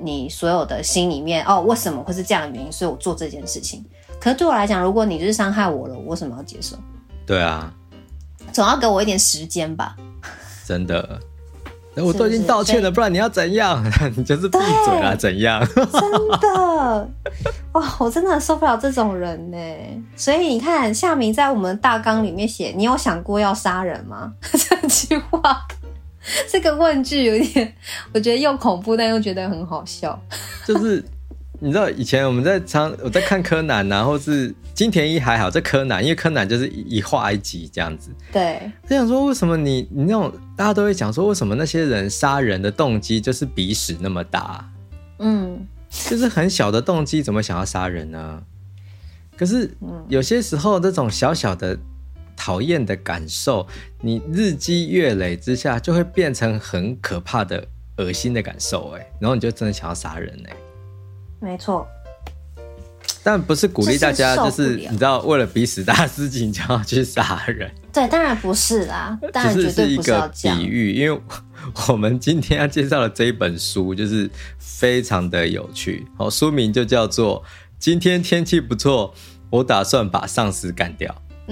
[0.00, 2.70] 你所有的心里面哦，为什么会是这样的原因？
[2.70, 3.84] 所以我做这件事情。
[4.20, 6.76] 可是对我来讲，如果你就是伤害我了，我为什么要接受？
[7.26, 7.72] 对啊，
[8.52, 9.96] 总要给我一点时间吧。
[10.64, 11.20] 真的。
[11.96, 13.84] 我都已经道歉了，不然你要怎样？
[14.16, 15.62] 你就是闭嘴啊，怎样？
[15.74, 15.84] 真
[16.40, 17.08] 的，
[17.72, 19.56] 哇，我真的受不了这种人呢。
[20.16, 25.66] 所以你看，夏明在我们大纲里面写：“你有想过要杀人吗？” 这句话，
[26.50, 27.74] 这个问句有点，
[28.14, 30.18] 我觉得又恐怖，但又觉得很好笑。
[30.66, 31.04] 就是。
[31.64, 38.10] 你知道以前我们在常我在看柯南呐、啊，或是金田一还好，这柯南因为柯南就是一画一集这样子。
[38.32, 44.68] 对，我想说为什么你你那种大家都会讲说为什么那些人杀人的动机就是鼻屎那么大？
[45.20, 48.42] 嗯，就是很小的动机怎么想要杀人呢？
[49.36, 49.70] 可是
[50.08, 51.78] 有些时候这种小小的
[52.36, 53.64] 讨厌的感受，
[54.00, 57.64] 你日积月累之下就会变成很可怕的
[57.98, 60.56] 恶心的感受哎，然后你就真的想要杀人哎。
[61.42, 61.84] 没错，
[63.24, 67.68] 但不是鼓励大家，就是你知道，为了彼此大事情就要去杀人。
[67.92, 70.32] 对，当然不是啦，当然绝对不是要这。
[70.32, 71.20] 只是一个比喻，因为
[71.88, 76.06] 我们今天要介绍的这一本书 就是非常的有趣。
[76.16, 77.42] 好，书名就叫做
[77.80, 79.12] 《今天天气不错，
[79.50, 81.12] 我打算把上司干掉。》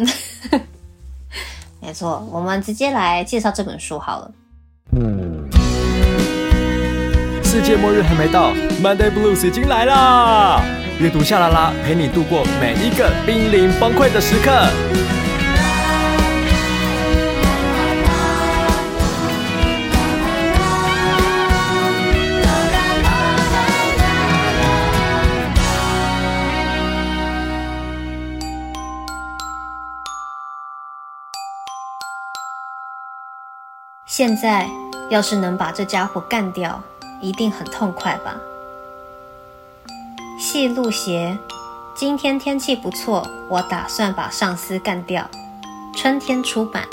[1.81, 4.33] 没错，我们直接来介绍这本书好了。
[4.93, 5.50] 嗯。
[7.53, 10.63] 世界末日还没到，Monday Blues 已经来啦！
[11.01, 14.53] 阅读夏拉拉陪你度过每一个濒临崩溃的时刻。
[34.07, 34.69] 现在，
[35.09, 36.81] 要是能把这家伙干掉。
[37.21, 38.37] 一定很痛快吧？
[40.39, 41.37] 细路鞋，
[41.95, 45.29] 今天天气不错，我打算把上司干掉。
[45.95, 46.85] 春天出版。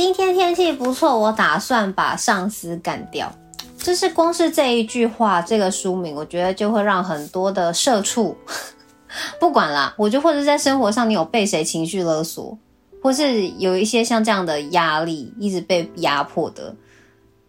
[0.00, 3.30] 今天天气不错，我打算把上司干掉。
[3.76, 8.34] 就是光是这一句话，这个书名，我觉得就会让很多的社畜，
[9.38, 12.56] 不管啦，我就或者在生活上你有被谁情绪勒索，
[13.02, 16.74] 或是有一些像这样的压力，一直被压迫的，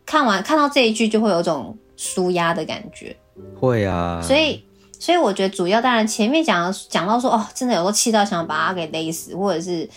[0.05, 3.15] 看完看到这一句就会有种舒压的感觉。
[3.57, 4.61] 会啊，所以
[4.99, 9.89] 所以我觉得主要当然前面讲讲到说哦，真的有时候气到想把他给勒死，或者是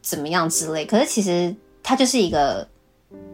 [0.00, 1.54] 怎么样之类，可是其实。
[1.88, 2.68] 它就是一个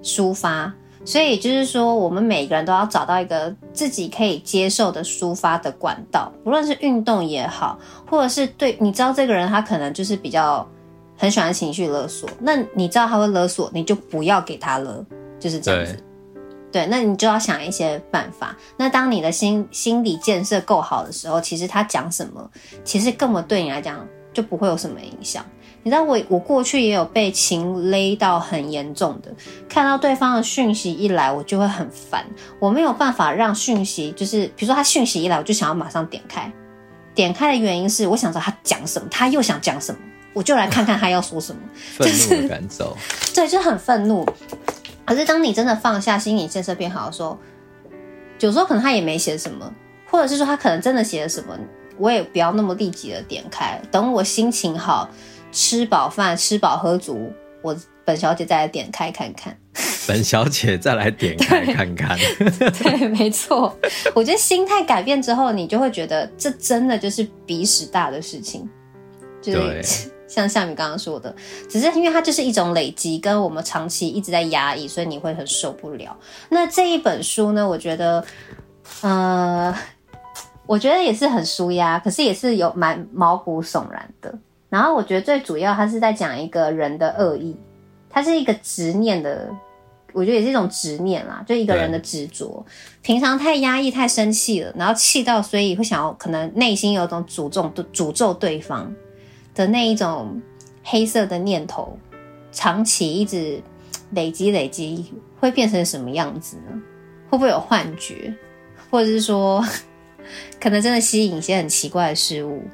[0.00, 0.72] 抒发，
[1.04, 7.76] 所以就是说，我们每个人都要找到一个自己可以接受的抒发的管道，不论是运动也好，
[8.08, 10.64] 或者是对，你知道这个人他可能就是比较
[11.18, 15.04] 很喜欢情绪勒索，那你知道他会勒索，你就不要给他勒，
[15.40, 15.98] 就是这样子。
[16.70, 18.56] 对，那你就要想一些办法。
[18.76, 22.48] 那当你的心心理建设够好的时候，其实他讲什么，
[22.84, 25.44] 其实根本对你来讲就不会有什么影响。
[25.84, 29.30] 你知道我我过去也有被情勒到很严重的，
[29.68, 32.24] 看到对方的讯息一来，我就会很烦，
[32.58, 36.50] 我没有办法让讯息就是，比如说他讯息一来，我就想要马上点开，
[37.14, 40.00] 点开的原因是我想知道他讲什么，他又想讲什么，
[40.32, 42.96] 我就来看看他要说什么， 愤怒的感受，
[43.34, 44.26] 对，就很愤怒。
[45.04, 47.38] 可是当你真的放下，心理建设变好的时候，
[48.40, 49.70] 有时候可能他也没写什么，
[50.10, 51.54] 或者是说他可能真的写了什么，
[51.98, 55.10] 我也不要那么立即的点开，等我心情好。
[55.54, 59.56] 吃饱饭，吃饱喝足，我本小姐再来点开看看。
[60.06, 62.18] 本小姐再来点开 看看。
[62.38, 63.74] 对， 对，没错。
[64.14, 68.68] 我觉得心态改变之后，你就会觉得这真的就是鼻屎大的事情。
[69.40, 71.34] 就是 像夏民刚刚说的，
[71.70, 76.16] 只是因为它就是一种累积，跟我们长期一直在压抑，所以你会很受不了。
[76.48, 78.24] 那这一本书呢，我觉得，
[79.02, 79.74] 呃，
[80.66, 84.34] 我觉得也是很舒压，可是也是有蛮毛骨悚然的。
[84.74, 87.56] 然后我觉得最主要，他是在讲一个人的恶意，
[88.10, 89.48] 他是一个执念的，
[90.12, 92.66] 我觉得也是一种执念啦，就一个人的执着。
[93.00, 98.92] 平常太压抑、太生气了，然后气到，所以会想要可能内心有种诅咒、诅咒对方
[99.54, 100.42] 的那一种
[100.82, 101.96] 黑色的念头，
[102.50, 103.62] 长期一直
[104.10, 105.04] 累积、累积，
[105.38, 106.82] 会变成什么样子呢？
[107.30, 108.34] 会不会有幻觉，
[108.90, 109.64] 或者是说，
[110.60, 112.64] 可能真的吸引一些很奇怪的事物？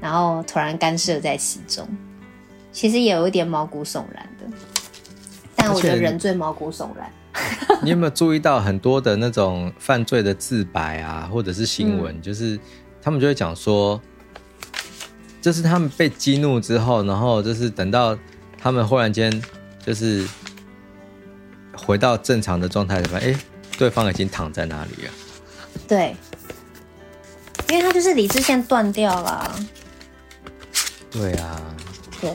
[0.00, 1.86] 然后突然干涉在其中，
[2.72, 4.56] 其实也有一点毛骨悚然的。
[5.56, 7.10] 但我觉得人最毛骨悚然。
[7.82, 12.58] 你有没有注意到很多的那种犯罪的自白啊，或者是新闻，嗯、就是
[13.00, 14.00] 他们就会讲说，
[15.40, 18.18] 就是他们被激怒之后，然后就是等到
[18.60, 19.30] 他们忽然间
[19.84, 20.26] 就是
[21.76, 23.38] 回到正常的状态的时候，哎，
[23.78, 25.12] 对方已经躺在那里了。
[25.86, 26.16] 对，
[27.68, 29.54] 因为他就是理智线断掉了。
[31.18, 31.60] 对啊，
[32.20, 32.30] 对，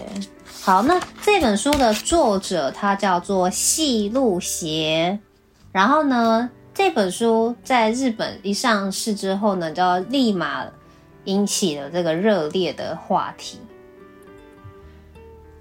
[0.61, 5.17] 好，那这本书的作者他叫做细路邪，
[5.71, 10.65] 然后呢，这本书在日本一上市之后呢，就立马
[11.23, 13.57] 引起了这个热烈的话题。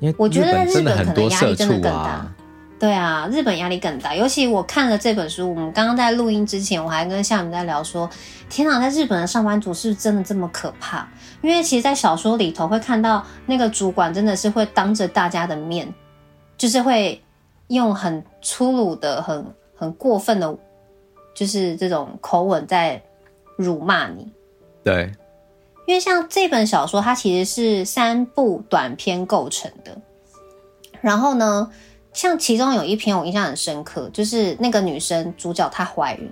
[0.01, 2.35] 因为我觉得在日本可能压力真的更大。
[2.83, 8.11] 啊、对啊，日本压力更大，尤其我看了这本书，我们刚刚在录音之前，我还跟夏明在聊说，
[8.51, 11.09] 天哪，在日本的上班族是不是真的这么可怕？
[11.43, 15.95] 因为其实，在小说里头会看到那个主管真的是会当着大家的面，
[16.59, 17.23] 就是会
[17.69, 20.53] 用很粗鲁的、很很过分的，
[21.37, 23.01] 就是这种口吻在
[23.57, 24.29] 辱骂你。
[24.83, 25.13] 对，
[25.87, 29.97] 因为像这本小说，它其实是三部短篇构成的。
[31.01, 31.71] 然后呢，
[32.13, 36.31] 像其中有一篇我印象很深刻，就是那个女生主角她怀孕。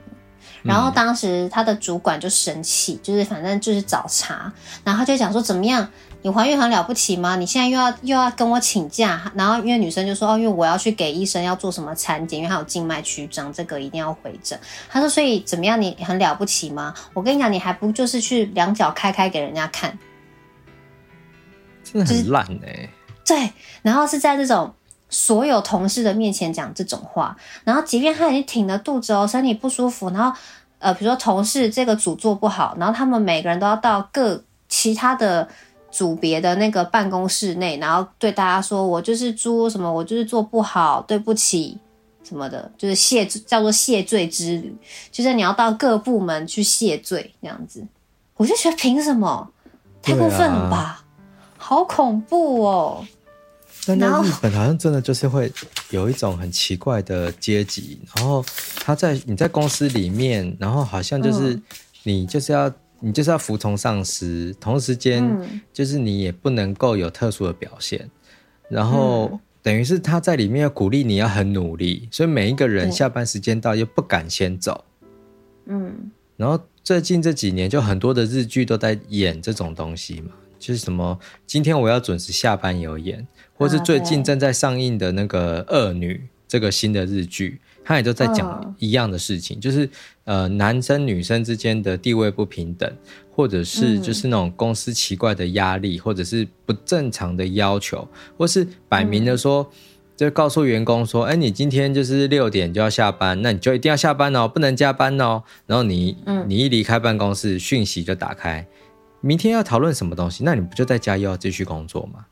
[0.63, 4.53] 然后当时她的主管就生气，嗯、就是反正就是找茬，
[4.85, 5.89] 然后他就讲说怎么样，
[6.21, 7.35] 你怀孕很了不起吗？
[7.37, 14.59] 你现在又要又要跟我请假，然后因为女生就说哦，因为我要去给医生要做什么产检，因为她有静脉曲张，这个一定要回诊。
[14.91, 16.93] 他说所以怎么样，你很了不起吗？
[17.15, 19.99] 我跟你讲，你还不就是去两脚开开给人家看，
[21.83, 22.91] 真的很烂哎、欸
[23.25, 23.41] 就是。
[23.41, 24.75] 对，然后是在这种。
[25.11, 30.35] 所有同事的面前讲这种话，然后即便他已经挺着肚子哦，身体不舒服，然后
[30.79, 35.47] 呃，比如说同事这个组做不好，然后他们每个人都要到各其他的
[35.91, 41.77] 组别的那个办公室内，然后对大家说：“我就是猪什么，我就是做不好，对不起
[42.23, 44.75] 什么的，就是谢叫做谢罪之旅，
[45.11, 47.85] 就是你要到各部门去谢罪这样子。”
[48.37, 49.51] 我就觉得凭什么？
[50.01, 51.05] 太过分了吧，啊、
[51.59, 53.05] 好恐怖哦！
[53.87, 55.51] 但在日本好像真的就是会
[55.89, 58.45] 有一种很奇怪的阶级，然后
[58.77, 61.59] 他在你在公司里面，然后好像就是
[62.03, 65.25] 你就是要你就是要服从上司，同时间
[65.73, 68.09] 就是你也不能够有特殊的表现，
[68.69, 74.85] 然后等于是他在里面要鼓励你要很努力，所以每一个人下班时间到又不敢先走，
[75.67, 83.27] 嗯，然后最近这几年就很多的日剧都在演这种东西嘛，就是什么今天我要准时下班有演。
[83.61, 86.15] 或是最近正在上映的那个《恶女》
[86.49, 89.87] 这个新的日剧，它也都在讲一样的事情，哦、就是
[90.25, 92.91] 呃男生女生之间的地位不平等，
[93.31, 99.79] 或者是就是那种公司奇怪的压力，嗯、或者是不正常的要求，或是摆明的说，嗯、
[100.17, 105.43] 就告诉员工说，哎，你今天就是六点就要下班，那你就一定要下班哦，不能加班哦。
[105.67, 108.67] 然后你你一离开办公室，讯息就打开，
[109.21, 112.25] 明天要讨论什么东西，那你不就在家又要继续工作吗？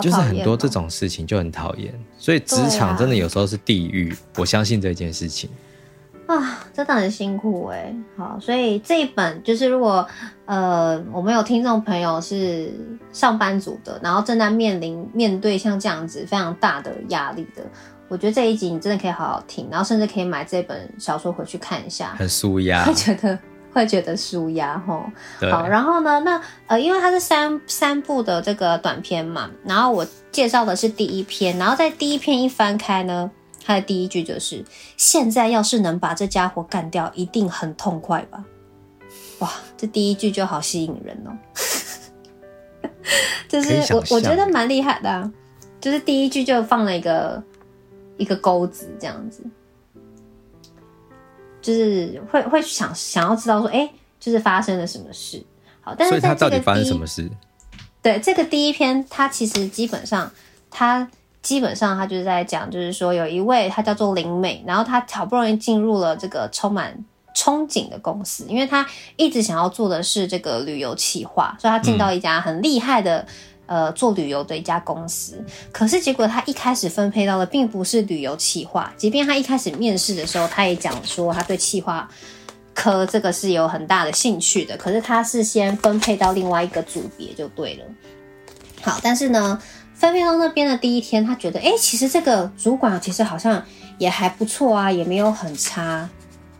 [0.00, 4.12] 就是很多这种事情就很讨厌，所以职场真的有时候是地狱。
[4.12, 5.48] 啊、我相信这件事情
[6.26, 7.96] 啊，真的很辛苦哎、欸。
[8.16, 10.06] 好，所以这一本就是如果
[10.46, 12.72] 呃我们有听众朋友是
[13.12, 17.64] 上班族的，然后正在面临面对像这样子非常大的压力的，
[18.08, 23.38] 我觉得这一集你真的可以好好听，然后甚至可以买这本小说回去看一下，很舒压，会 觉得。
[23.72, 25.04] 会觉得舒压吼，
[25.50, 33.30] 好，然后呢，那呃，因为它是三三部的这个短片嘛，然后我介绍的是第一篇，然后在第一篇一翻开呢，
[33.64, 34.64] 它的第一句就是：
[34.96, 38.44] 现在要是能把这家伙干掉，一定很痛快吧？
[39.38, 41.30] 哇，这第一句就好吸引人哦，
[43.48, 45.32] 就是我我觉得蛮厉害的啊，
[45.80, 47.42] 就是第一句就放了一个
[48.16, 49.42] 一个钩子这样子。
[51.60, 55.42] 就是会会想想要知道说，哎、欸，就是发生了什么事？
[55.80, 57.30] 好，但是在这个第一，所以他到底发生什么事？
[58.02, 60.30] 对，这个第一篇，他其实基本上，
[60.70, 61.08] 他
[61.42, 73.26] 基本上他就是在讲，就是说有一位他叫做林美，然后他好不容易进入了这个充满憧憬的公司，因为他一直想要做的是这个旅游企划，所以他进到一家很厉害的、嗯、
[73.70, 75.40] 呃做旅游的一家公司。
[75.70, 82.08] 可是结果他一开始分配到的并不是旅游企划，即便他一开始面试的时候，他也讲说他对企划
[82.74, 84.76] 科这个是有很大的兴趣的。
[84.76, 87.84] 可是他是先分配到另外一个组别就对了。
[88.82, 89.62] 好，但是呢，
[89.94, 93.64] 分配到那边的第一天，他觉得哎，其实这个主管其实好像
[93.98, 96.08] 也还不错啊，也没有很差。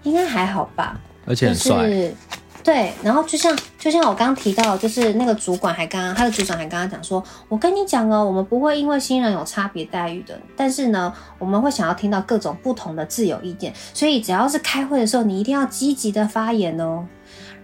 [0.02, 1.76] 应该还好吧，而且很帅。
[1.76, 2.14] 就是，
[2.62, 17.06] 对，然后就像就像我刚提到，就是那个主管还刚刚他的组长还刚刚讲说，我跟你讲哦，我们不会因为新人有差别待遇的，但是呢，我们会想要听到各种不同的自由意见，所以只要是开会的时候，你一定要积极的发言哦。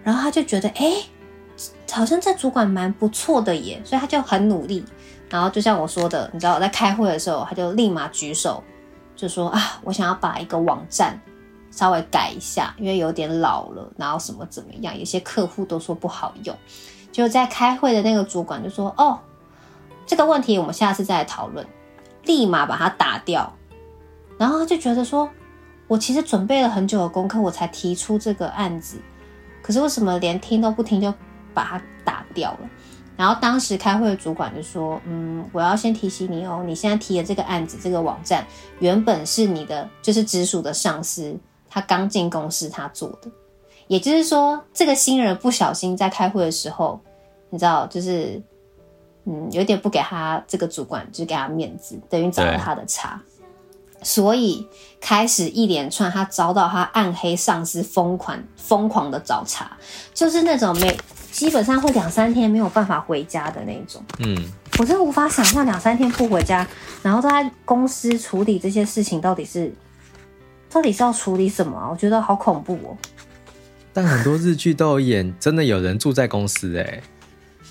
[0.03, 0.93] 然后他就觉得，哎，
[1.91, 4.83] 好像这主管蛮不错的耶，所以他就很努力。
[5.29, 8.63] 然后就像我说的，你知道我，在开会的时候，他就立马举手，
[9.15, 11.19] 就说啊，我想要把一个网站。
[11.77, 16.57] 稍微改一下，因为有点老了，然后什么怎么样，有些客户都说不好用。
[17.11, 19.19] 就在开会的那个主管就说：“哦，
[20.07, 21.63] 这个问题我们下次再来讨论。”
[22.25, 23.53] 立马把它打掉。
[24.39, 25.29] 然后他就觉得说
[25.87, 28.99] ：“我其实准备了很久的功课，我才提出这个案子，
[29.61, 31.13] 可是为什么连听都不听就
[31.53, 32.69] 把它打掉了？”
[33.15, 38.43] 然后当时开会的主管就说：“嗯，我要先提醒你哦，你现在提的这个案子，这个网站
[38.79, 41.37] 原本是你的，就是直属的上司。”
[41.77, 43.29] 他刚进公司，他做的，
[43.85, 46.99] 也就是说，这个新人不小心在开会的时候，
[47.51, 48.41] 你知道，就是，
[49.25, 53.21] 嗯，有点不给他这个主管，就给他面子，等于找了他的茬，
[54.01, 54.67] 所以
[54.99, 59.69] 开始一连串他遭到他暗黑上司疯狂疯狂的找茬，
[60.15, 60.99] 就是那种每
[61.31, 64.01] 基本上会两三天没有办法回家的那种。
[64.17, 64.35] 嗯，
[64.79, 66.67] 我真的无法想象两三天不回家，
[67.03, 69.71] 然后都在公司处理这些事情，到底是。
[70.77, 71.89] 到底是要处理什么啊？
[71.89, 72.95] 我觉得好恐怖哦。
[73.91, 77.01] 但很多日剧都有演，真的有人住在公司哎。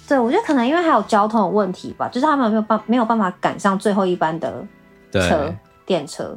[0.09, 4.67] 对，我觉得可能因为还有交通的问题吧，就是他们没有办没有办法赶上最后一班的
[5.13, 6.37] 车电车，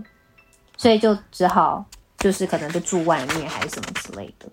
[0.77, 1.83] 所以就只好
[2.19, 4.47] 就是可能就住外面还是什么之类的。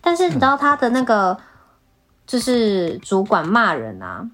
[0.00, 1.38] 但是你知道他的那个
[2.26, 4.28] 就是主管骂人啊，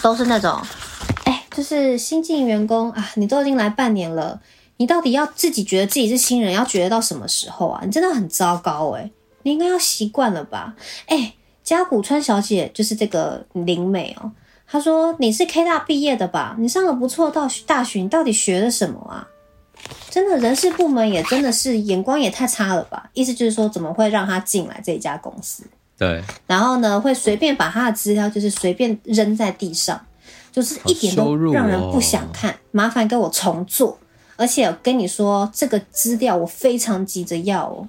[0.00, 0.62] 都是那种
[1.24, 4.40] 哎，就是新进员工啊，你都已经来半年了。
[4.76, 7.82] 你到底要自己觉得自己是新人，要觉得到什么时候啊？
[7.84, 9.10] 你真的很糟糕诶，
[9.42, 10.74] 你应该要习惯了吧？
[11.06, 14.32] 诶，加古川小姐就是这个灵美哦。
[14.66, 16.56] 她说你是 K 大毕业的吧？
[16.58, 19.28] 你上了不错到大学，你到底学了什么啊？
[20.10, 23.10] 真的人事部门也真的是眼光也太差了吧？
[23.12, 25.62] 意思就是说，怎么会让他进来这一家公司？
[25.98, 26.22] 对。
[26.46, 30.00] 然后呢，会随便把他的资料就是随便扔在地上，
[30.50, 32.50] 就是一点都让人不想看。
[32.50, 33.98] 哦、麻烦给我重做。
[34.36, 37.86] 而且我跟你说，这个资料我非常急着要哦，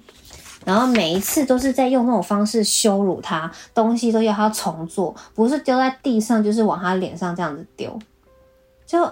[0.63, 7.97] 然后每一次都是在用那种方式羞辱他，东西都要他重做，不是丢在地上，就是往他脸上这样子丢，
[8.85, 9.11] 就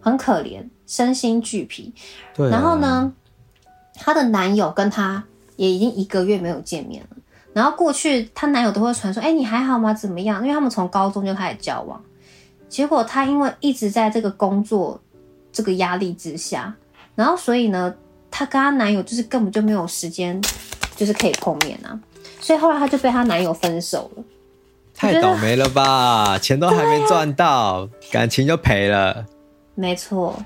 [0.00, 1.92] 很可怜，身心俱疲。
[2.34, 2.50] 对啊。
[2.50, 3.12] 然后呢，
[3.94, 5.22] 她的男友跟她
[5.54, 7.16] 也已经一个月没有见面了。
[7.52, 9.94] 然后过去她男友都会传说：“哎，你还好吗？
[9.94, 12.02] 怎么样？”因为他们从高中就开始交往，
[12.68, 15.00] 结果她因为一直在这个工作。
[15.54, 16.74] 这个压力之下，
[17.14, 17.94] 然后所以呢，
[18.30, 20.38] 她跟她男友就是根本就没有时间，
[20.96, 21.98] 就是可以碰面啊，
[22.40, 24.24] 所以后来她就被她男友分手了。
[24.96, 29.24] 太倒霉了吧，钱都还没赚到，啊，感情就赔了。
[29.76, 30.36] 没错，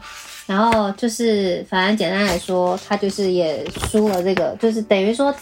[0.46, 5.34] 然后就是反正简单来说，她就是也输了这个，就是等于说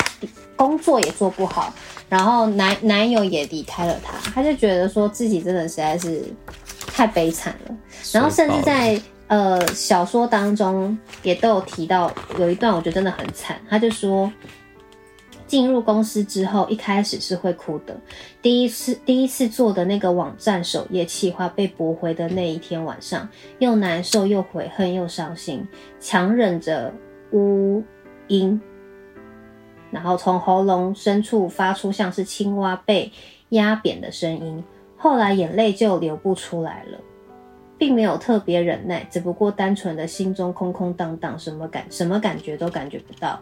[0.54, 1.74] 工作也做不好，
[2.08, 6.22] 然后男男友也离开了她，她就觉得说自己真的实在是
[6.86, 7.76] 太悲惨了，
[8.12, 9.00] 然后甚至在。
[9.28, 13.60] 呃，小说当中也都有提到，有一段我觉得真的很惨。
[13.68, 14.32] 他就说，
[15.48, 17.96] 进入公司之后，一开始是会哭的。
[18.40, 25.66] 第一次第一次做的那个网站首页企划被驳回的那一天晚上，又难受又悔恨又伤心，
[25.98, 26.92] 强忍着
[27.32, 27.82] 呜
[28.28, 28.60] 音，
[29.90, 33.10] 然后从喉咙深处发出像是青蛙被
[33.48, 34.62] 压扁的声音，
[34.96, 37.00] 后来眼泪就流不出来了。
[37.78, 43.40] 并没有特别忍耐，只不过单纯的心中空空荡荡，什么感什么感觉都感觉不到。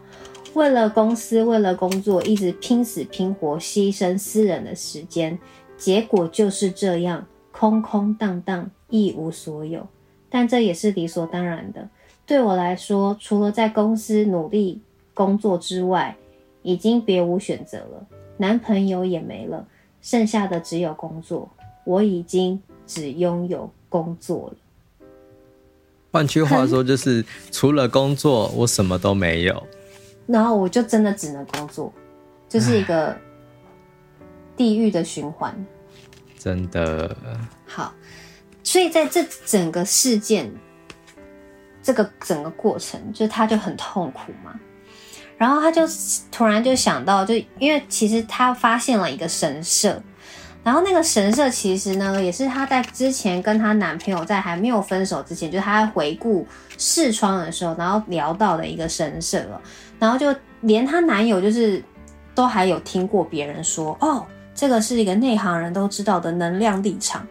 [0.53, 5.37] 为了公司，为了工作，一直拼死拼活，牺牲私人的时间，
[5.77, 9.87] 结果就是这样，空空荡荡，一无所有。
[10.29, 11.89] 但这也是理所当然的。
[12.25, 14.81] 对我来说，除了在公司努力
[15.13, 16.15] 工作之外，
[16.61, 18.07] 已经别无选择了。
[18.37, 19.67] 男朋友也没了，
[20.01, 21.49] 剩下的只有工作。
[21.83, 23.69] 我已经只拥有。
[23.95, 25.07] 工作了，
[26.11, 29.67] 换句话说就是，除了工作，我什么都没有。
[30.27, 31.93] 然后我就真的只能工作，
[32.49, 33.15] 就是一个
[34.57, 35.55] 地狱的循环。
[36.37, 37.15] 真的
[37.65, 37.93] 好，
[38.63, 40.51] 所以在这整个事件，
[41.81, 44.59] 这个整个过程，就他就很痛苦嘛。
[45.37, 45.83] 然后他就
[46.29, 50.03] 突然就想到，就因为其实他发现了一个神社，
[50.65, 56.45] 然后那个神社其实呢，也是她在之前跟她男朋友在还没有分手之前，就是他在回顾
[56.77, 59.61] 视窗的时候，然后聊到的一个神社了。
[59.99, 61.81] 然后就连她男友就是
[62.33, 67.25] 都还有听过别人说，哦，这个是一个内行人都知道的能量立场，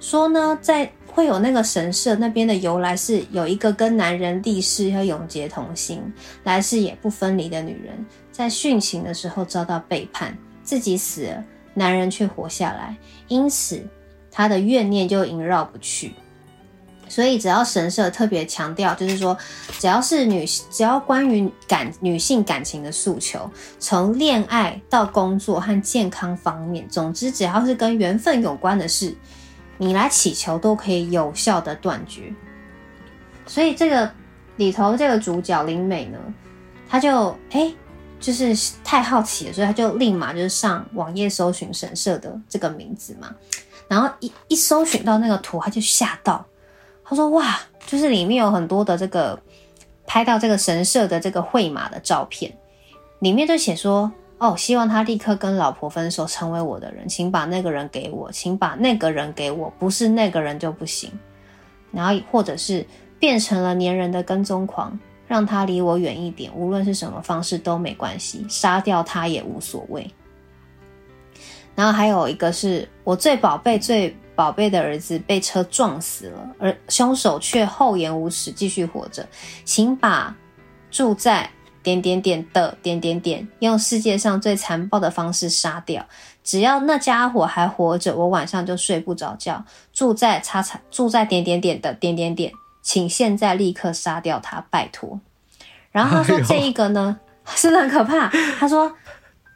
[0.00, 0.90] 说呢在。
[1.12, 6.00] 会有那个神社那边的由来是有一个跟男人立誓要永结同心，
[6.44, 11.44] 来世也不分离的女人，在殉情的时候遭到背叛，自己死了，
[11.80, 12.94] 男人却活下来，
[13.26, 13.82] 因此
[14.30, 16.12] 他的怨念就萦绕不去。
[17.08, 19.36] 所以只要神社特别强调，就是说，
[19.78, 29.16] 只要是女，只要关于感女性感情的诉求，从恋爱到工作和健康方面，总之只要是跟缘分有关的事。
[29.78, 32.30] 你来祈求都可以有效的断绝，
[33.46, 34.12] 所以这个
[34.56, 36.18] 里头这个主角林美呢，
[36.86, 37.72] 他就哎、
[38.20, 38.54] 就是
[38.84, 43.34] 太好奇了，所以他就立马就是上网页搜寻神社的这个名字嘛，
[43.88, 46.44] 然后一一搜寻到那个图，他就吓到，
[47.04, 49.40] 他说哇，就是里面有很多的这个
[50.06, 52.56] 拍到这个神社的这个绘马的照片，
[53.20, 54.12] 里面就写说。
[54.42, 61.12] 哦，希望他立刻跟老婆分手，成为我的人，请把那个人给我，请把那个人给我，不是那个人就不行。
[61.92, 62.86] 然后或者是
[63.18, 64.98] 变成了粘人的跟踪狂，
[65.30, 70.04] 让他离我远一点，无论是什么方式都没关系，杀掉他也无所谓。
[71.76, 79.24] 然后还有一个是我最宝贝、最宝贝的儿子被车撞死了，而凶手却厚颜无耻继续活着，
[79.64, 80.36] 请把
[80.90, 81.48] 住在。
[81.82, 86.04] 点点点的点点点，用世界上最残暴的方式杀掉。
[86.44, 89.64] 只要那家伙还活着，我晚上就睡不着觉。
[89.90, 92.52] 住在叉叉，住在点点点的点点点，
[92.82, 95.20] 请现在立刻杀掉他，拜托。
[95.92, 98.28] 然后他说这一个呢， 哎、是很可怕？
[98.58, 98.92] 他说，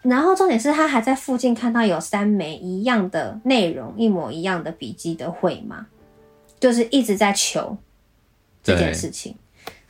[0.02, 5.86] 然后重点是他还在附近看到有三枚一样的内容，一模一样的笔记的绘马，
[6.58, 7.76] 就是一直在求
[8.62, 9.36] 这件事情。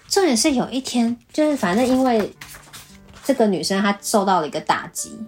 [0.07, 2.33] 重点是有一天，就是反正因为
[3.25, 5.19] 这个女生她受到了一个打击，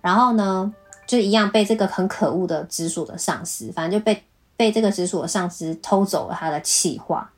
[0.00, 0.72] 然后呢，
[1.06, 4.22] 就一样被这个很可恶的直属的上司，反正就被
[4.56, 7.30] 被这个直属的上司偷走了他的企划，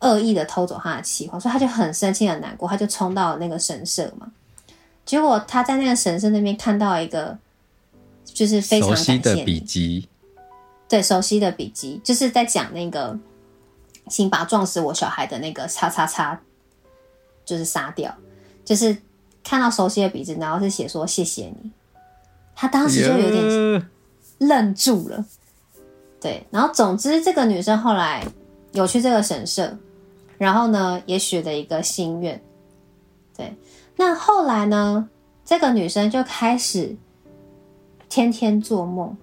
[0.00, 4.32] 恶意的偷走他的企划，所以他就很生气很难过，他就冲到了那个神社嘛。
[5.04, 7.38] 结果他在那个神社那边看到一个，
[8.24, 10.08] 就是非常熟悉的笔记，
[10.88, 13.18] 对，熟悉的笔记，就是在讲那个。
[14.06, 16.38] 请把撞死我小孩的那个叉叉叉，
[17.42, 18.14] 就是杀掉，
[18.62, 18.94] 就是
[19.42, 21.70] 看到熟悉的笔记，然后是写说谢谢你。
[22.54, 23.90] 他当时就有点
[24.40, 25.24] 愣住了，
[26.24, 26.46] 对。
[26.50, 28.24] 然后总之，这个女生后来
[28.72, 29.76] 有去这个神社，
[30.38, 32.42] 然后呢也许了一个心愿，
[33.36, 33.54] 对。
[33.96, 35.06] 那后来呢，
[35.44, 36.96] 这个女生就开始
[38.08, 39.14] 天天做梦，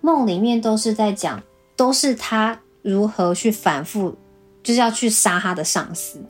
[0.00, 1.42] 梦里面都是在讲，
[1.74, 2.56] 都是她。
[2.80, 4.16] 如何去反复，
[4.62, 6.22] 就是要去杀她的上司？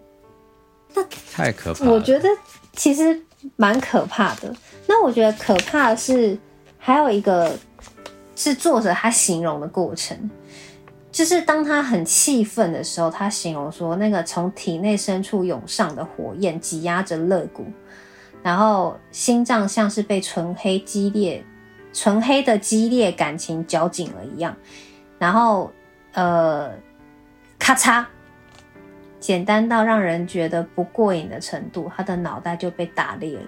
[0.94, 1.92] 那太可怕了。
[1.92, 2.28] 我觉得
[2.72, 3.22] 其实
[3.54, 4.52] 蛮可怕的。
[4.86, 6.36] 那我觉得可怕的是
[6.78, 7.56] 还有一个
[8.38, 10.30] 是作者他形容的过程，
[11.10, 17.66] 就是当他很气愤的时候，他形容说那个从体内深处涌上的火焰挤压着肋骨，
[18.44, 21.44] 然后心脏像是被纯黑激烈、
[21.92, 24.56] 纯黑的激烈感情绞紧了一样，
[25.18, 25.72] 然后。
[26.14, 26.72] 呃，
[27.60, 28.04] 咔嚓，
[29.20, 33.46] 简单到让人觉得不过瘾的程度，他的脑袋就被打裂了。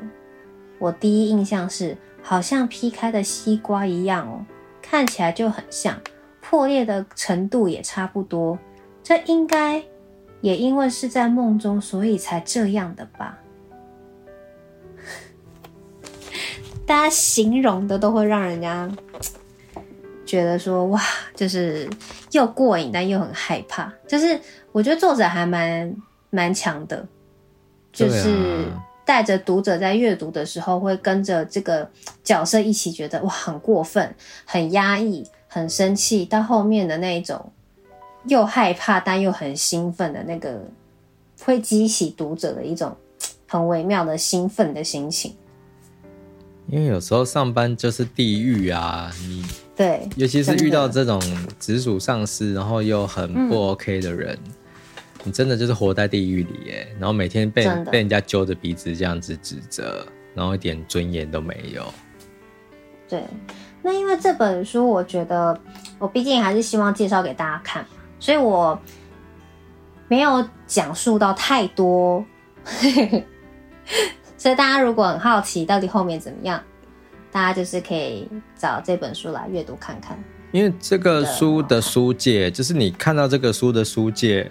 [0.79, 4.45] 我第一印象是，好像劈开的西瓜一样哦，
[4.91, 5.97] 看起来就很像，
[6.41, 8.59] 破裂的程度也差不多。
[9.05, 9.81] 这应该
[10.41, 13.39] 也因为是在梦中，所以才这样的吧？
[16.85, 18.91] 大家形容的都会让人家。
[20.27, 21.01] 觉得说哇，
[21.35, 21.91] 就是
[22.31, 23.93] 又过瘾，但又很害怕。
[24.07, 24.39] 就是
[24.71, 25.93] 我觉得作者还蛮
[26.31, 27.05] 蛮强的，
[27.93, 28.67] 就是
[29.11, 31.91] 带着读者在阅读的时候，会跟着这个
[32.23, 37.51] 角色一起觉得哇，很过分、很压抑、很生气，到后面的那一种
[38.29, 40.65] 又害怕但又很兴奋的那个，
[41.43, 42.97] 会激起读者的一种
[43.49, 45.35] 很微妙的兴奋的心情。
[46.69, 49.45] 因为有时候上班就是地狱啊，你。
[49.75, 51.21] 对，尤其是遇到这种
[51.59, 54.53] 直属上司，然后又很不 OK 的人，嗯、
[55.23, 61.93] 你真的就是活在地狱里耶，然后每天被被人家揪着鼻子这样子指责，然后一点尊严都没有。
[63.09, 63.25] 对，
[63.83, 65.59] 那因为这本书，我觉得
[65.99, 67.85] 我毕竟还是希望介绍给大家看，
[68.19, 68.81] 所以我
[70.09, 72.25] 没有讲述到太多，
[74.39, 76.63] 所以大家如果很好奇到底后面怎么样，
[77.33, 80.19] 大家就是可以找这本书来阅读看看。
[80.53, 84.51] 因为这个书的书界，就是你看到这个书的书界，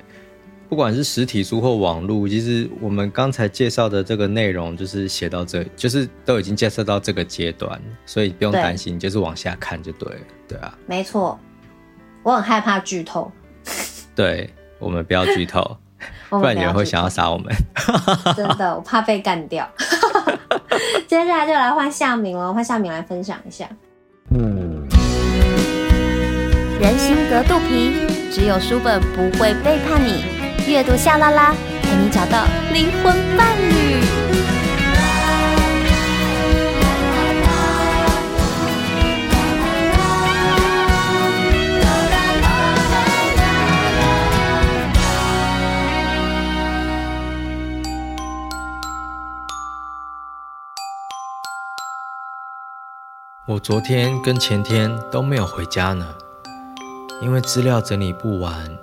[0.69, 11.39] 不管是实体书或网络，其实我们刚才介绍的这个内容，就是写到这，就是都已经介绍到这个阶段，所以不用担心，就是往下看就对了，对啊，没错，
[12.21, 13.31] 我很害怕剧透，
[14.15, 14.47] 对，
[14.77, 15.75] 我们不要剧透，
[16.29, 17.51] 不然有人会想要杀我们，
[18.37, 19.67] 真的，我怕被干掉。
[21.07, 23.67] 接下来就来换夏明了，换夏明来分享一下。
[24.29, 24.87] 嗯
[26.79, 30.38] 人心隔肚皮，只有书本不会背叛你。
[30.69, 31.51] 阅读夏拉拉，
[31.81, 33.99] 陪你找到灵魂伴侣。
[53.47, 56.05] 我昨天跟前天都没有回家呢。
[57.21, 58.77] 因为资料整理不完，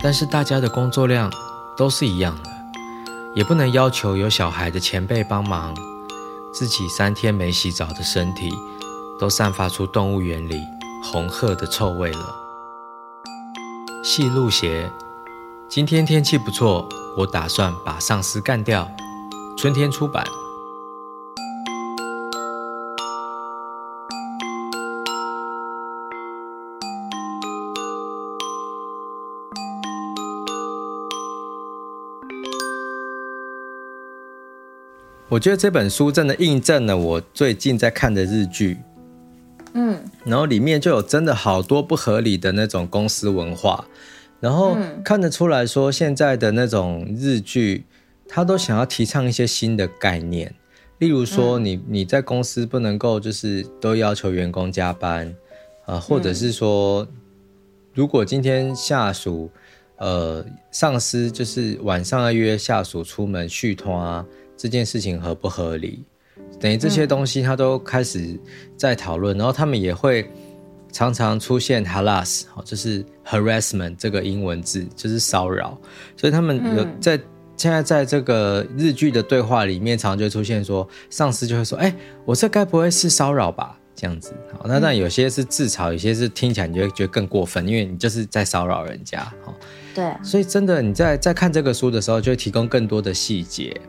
[0.00, 1.30] 但是大家的工作量
[1.76, 2.50] 都是一样的，
[3.34, 5.74] 也不能要求有小孩的前辈帮忙，
[6.52, 8.50] 自己三天没洗澡的身体
[9.18, 10.62] 都散发出动物园里
[11.02, 12.34] 红鹤的臭味了。
[14.04, 14.90] 细路鞋，
[15.68, 18.88] 今天天气不错，我打算把上司干掉。
[19.56, 20.24] 春天出版。
[35.30, 38.78] 我觉得这本书真的印证了我最近在看的日剧，
[39.74, 43.84] 嗯，然后里面就有真的好多不合理的那种公司文化，
[44.40, 44.74] 然后
[45.04, 47.84] 看得出来说现在的那种日剧，
[48.26, 50.54] 他都想要提倡一些新的概念，
[50.96, 55.34] 例如说你你在公司不能够就是都要求员工加班，
[55.84, 57.06] 啊，或者是说
[57.92, 59.50] 如果今天下属
[59.98, 64.24] 呃上司就是晚上要约下属出门续通啊。
[64.58, 66.04] 这件事情合不合理？
[66.60, 68.38] 等于这些东西他都开始
[68.76, 70.28] 在讨论，嗯、然后他们也会
[70.90, 75.78] 常常出现 harass，就是 harassment 这个英文字，就是骚扰。
[76.16, 77.22] 所以他们有在、嗯、
[77.56, 81.94] 现在在这个日剧的对话里面，常常就会出现说，上司就会说：“哎，
[82.24, 84.32] 我这该不会是骚扰吧？”这样子。
[84.52, 89.20] 好，那但有些是自嘲，有些是听起来你就会觉得更过分，因为你就是在骚扰人家。
[89.44, 89.54] 好，
[89.94, 90.12] 对。
[90.22, 93.80] 所以真的你在在看这个书的时候，就会提供更多的细节。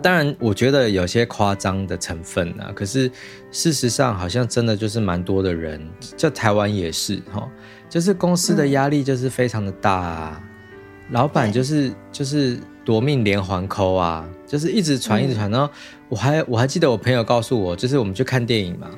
[0.00, 3.10] 当然，我觉得有些夸张的成分啊，可是
[3.50, 5.84] 事实上好像真的就是蛮多的人，
[6.16, 7.48] 在台湾也是哈，
[7.88, 10.42] 就是公司的压力就是非常的大啊，
[11.10, 15.68] 老板就是就是夺命连环 call 啊，就是一直传一直传，然后
[16.08, 18.88] 我还我还记得我朋友告诉我，就是我们去看电影嘛，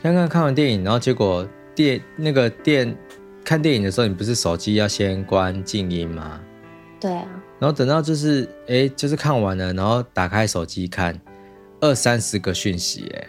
[0.00, 1.44] 刚刚看完电影，然后结果
[1.74, 2.96] 电那个电
[3.44, 6.40] 看电影的时候，你不是手机要先关静音吗？
[7.00, 7.26] 对啊。
[7.64, 11.18] 然后等到就是哎，就是看完了，然后打开手机看，
[11.80, 13.26] 二三十个讯息，哎，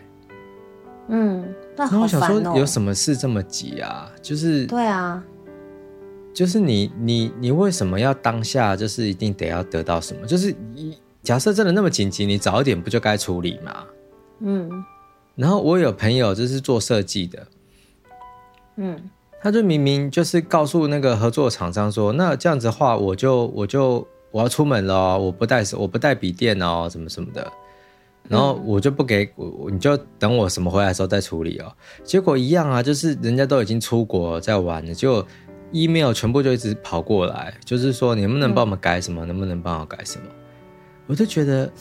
[1.07, 1.87] 嗯，那哦。
[1.89, 4.11] 然后我想说，有什么事这么急啊？
[4.21, 5.23] 就是对啊，
[6.33, 10.27] 就是你你你为什么要当下就是一定得要得到什么？
[10.27, 10.53] 就是
[11.23, 13.85] 假设真的那么紧急，你早一点不就该处理吗？
[14.41, 14.69] 嗯。
[15.37, 17.47] 然后我有朋友就是做设计的，
[18.75, 19.09] 嗯。
[19.41, 24.05] 他就明明就是告诉那个合作厂商说，那这样子的话，我就我就
[24.35, 27.49] 我要出门了，我不带我不带笔电哦，什么什么的，
[28.27, 31.71] 然后我就不给我，你就等我什么回来的时候再处理哦。
[32.03, 35.25] 结果一样啊，就是人家都已经出国在玩了，就
[35.71, 40.25] email 全部就一直跑过来，就是说你能不能帮我们改什么，嗯、能不能帮我改什么，
[41.07, 41.71] 我就觉得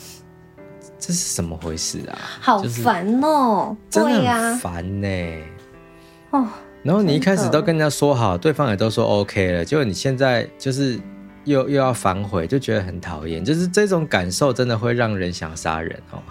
[0.97, 2.17] 这是什么回事啊？
[2.39, 5.43] 好烦哦，真的很烦呢、欸。
[6.31, 6.47] 哦。
[6.83, 10.97] 然后你一开始都跟人家说好，对方也都说 OK 了，结果你现在就是
[11.45, 13.43] 又又要反悔，就觉得很讨厌。
[13.43, 16.21] 就是这种感受真的会让人想杀人哦。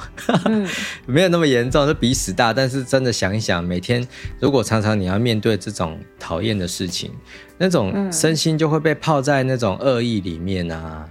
[0.44, 0.68] 嗯、
[1.06, 4.06] 没有那么严重，就鼻屎大，但是真的想一想，每天
[4.38, 7.10] 如果常常你要面对这种讨厌的事情，
[7.56, 11.08] 那种身心就会被泡在那种恶意里面啊。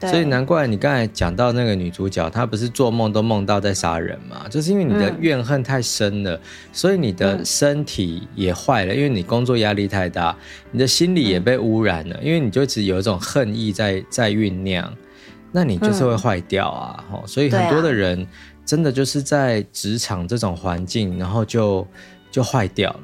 [0.00, 4.48] 对，所以难怪你刚才讲到那个女主角，她不是做梦都梦到在杀人嘛？
[4.48, 6.40] 就是因为你的怨恨太深了，嗯、
[6.72, 10.36] 所以你的身体也坏了，因为你工作压力太大，
[10.70, 14.92] 你的心理也被污染了，嗯、因为你就只有一种恨意在在酝酿，
[15.52, 17.04] 那你就是会坏掉啊！
[17.12, 18.26] 嗯、所以很多的人
[18.64, 21.86] 真的就是在职场这种环境，然后就
[22.30, 23.00] 就坏掉了。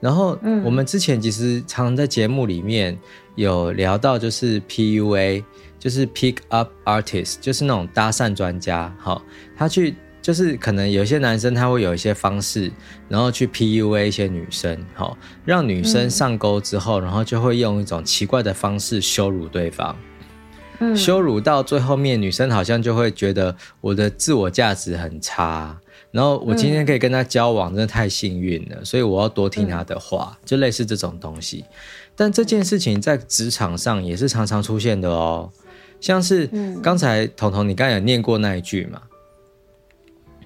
[0.00, 2.96] 然后，我们之前其实常常在节目里面
[3.34, 5.42] 有聊到，就是 PUA，
[5.78, 8.94] 就是 Pick Up Artist，就是那种搭讪专家。
[8.98, 9.22] 好，
[9.56, 12.70] 他去就是可能有些男生他会有一些方式，
[13.08, 19.96] 然后去 PUA 一些女生，好，让女生上钩之后，然后就会用一种奇怪的方式羞辱对方。
[20.94, 25.76] 羞辱到最后面，女生好像就会觉得我的自我价值很差。
[26.12, 31.64] 然后我今天可以跟他交往，真的太幸运了，嗯、所以我要多听他的话，嗯、就类似这种东西。
[32.14, 35.50] 但这件事情在职场上也是常常出现的哦，
[36.00, 36.48] 像是
[36.82, 39.02] 刚才彤彤你刚才有念过那一句嘛，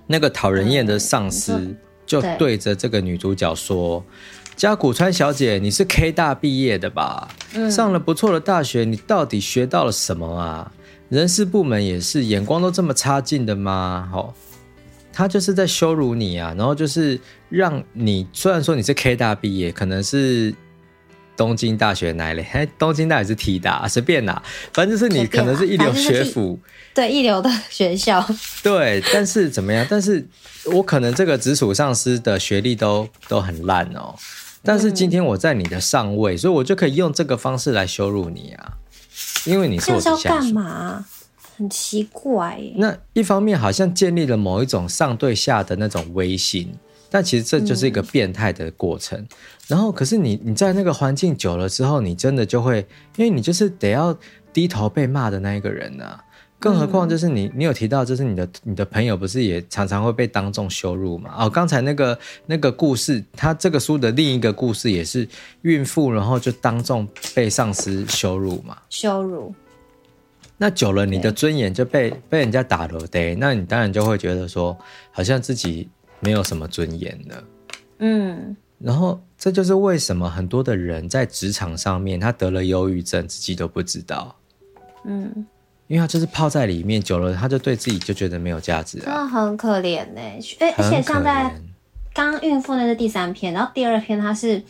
[0.06, 1.74] 那个讨人厌的上司
[2.06, 4.04] 就对着这个女主角说
[4.56, 7.28] ：“加古川小姐，你是 K 大毕业的吧？
[7.54, 10.72] 嗯、上了不错的大学，你到底学到了什么啊？
[11.08, 14.34] 人事部门也是眼光都这么差劲的吗？”好。
[15.14, 20.54] 他就是在羞辱你啊，然后就是让你虽然说你是 K 大毕业，可能是
[21.42, 22.40] 东京大学哪里？
[22.52, 24.40] 哎， 东京大学是 T 大，随便啦，
[24.72, 26.56] 反正就是你可能是一流学府，
[26.94, 28.24] 对，一流的学校。
[28.62, 29.84] 对，但是怎么样？
[29.90, 30.24] 但是
[30.66, 34.14] 我可能这个直属上司的学历都都很烂哦，
[34.62, 38.74] 但是今天我在你的上位，所以我就可以用这个方式来羞辱你啊，
[39.44, 40.28] 因为你是我的下属。
[40.28, 41.04] 干嘛？
[41.58, 46.72] 很奇怪耶，那一方面好像建立了某一种上对下的那种威信，
[47.12, 49.18] 但其实这就是一个变态的过程。
[49.20, 49.28] 嗯、
[49.68, 52.78] 然后，可是你你在那个环境久了之后，你真的就会，
[53.16, 54.16] 因为你就是得要
[54.50, 56.24] 低头被骂的那一个人啊。
[56.58, 61.34] 更何况就是你，你有提到，就是你的你的朋友不是也常常会被当众羞辱嘛？
[61.36, 65.28] 哦，刚才那个那个故事，他这个书的另一个故事也是
[65.62, 68.78] 孕妇，然后就当众被上司羞辱嘛？
[68.88, 69.52] 羞辱。
[70.56, 74.78] 那久了，你的尊严就被被人家打了，对，那你当然就会觉得说，
[75.10, 75.88] 好像自己
[76.22, 77.44] 没有什么尊严了。
[77.98, 84.34] 嗯，然后这就是为什么很多的人在职场上面，他得了忧郁症，自己都不知道。
[85.04, 85.46] 嗯，
[85.88, 90.20] 因为他就是泡在里面久了，他就对自己就觉得没有价值啊，真的很可怜呢。
[90.60, 91.54] 哎，而且像在
[92.14, 94.62] 刚孕妇那是第三篇，然后第二篇他是，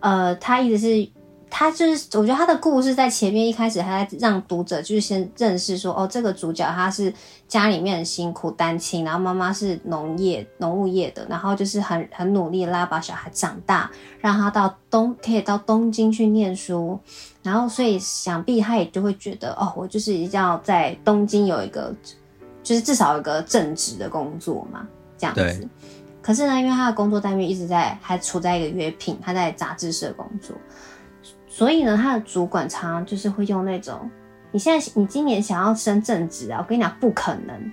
[0.00, 1.10] 呃，他一直是。
[1.50, 7.12] 他就是，我觉得他的故事在前面一开始还在让读者就是先认识说，哦，这个主角他是
[7.48, 13.90] 家里面很辛苦单亲，然后妈妈是农业农务业的，然后就是很很努力拉把小孩长大，
[14.20, 16.98] 让他到东可以到东京去念书，
[17.42, 21.92] 然后所以想必他也就会觉得，哦，我就是一定要在东京有一个，
[22.62, 24.86] 就是至少有一个正职的工作嘛，
[25.18, 25.68] 这样子。
[26.22, 30.54] 可是呢，因为他的工作单位一直在还处在一个约聘，他在杂志社工作。
[31.60, 34.10] 所以呢，他的主管常常就是会用那种，
[34.50, 37.72] 你现在你今年想要升正职啊，我跟你讲不可能，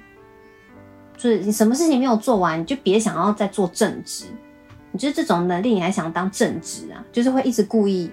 [1.16, 4.26] 就是你什么事情没有做完，你就别想要再做正职，
[4.92, 7.00] 你就是这种能力你还想当正职啊？
[7.14, 8.12] 就是会一直故意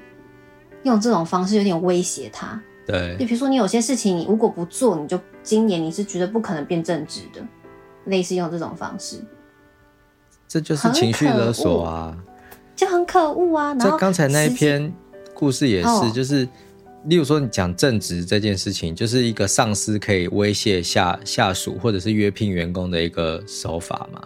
[0.85, 2.63] 用这种方式有点威胁他。
[2.87, 7.45] 对，就比如说你有些事情你如果不做，你就今年你是绝对不可能变正职的，
[8.05, 9.21] 类似用这种方式，
[10.47, 12.17] 这就是情绪勒索啊，
[12.77, 13.75] 就很可恶啊。
[13.81, 14.95] 然后刚才那一篇。
[15.45, 16.49] 故事也是，哦、就是，
[17.05, 24.23] 例如说你讲正职这件事情，就是一个上司可以威胁下下属或者是约聘员工的一个手法嘛。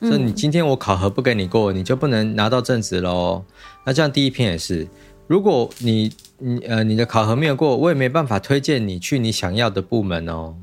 [0.00, 3.44] 所以、嗯、你今天我考核不给你过，你就不能拿到正职喽。
[3.84, 4.88] 那这样第一篇也是，
[5.28, 10.56] 如果你你呃你的考核没有过，我也没办法推荐你去你想要的部门哦。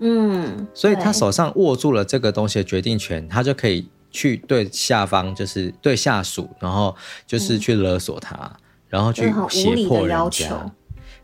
[0.00, 8.34] 嗯，所以他手上握住了这个东西的决定权，他就可以去对下方，就是对下属，然后就是去勒索他。
[8.34, 8.60] 嗯
[8.94, 10.48] 然后去胁迫人家，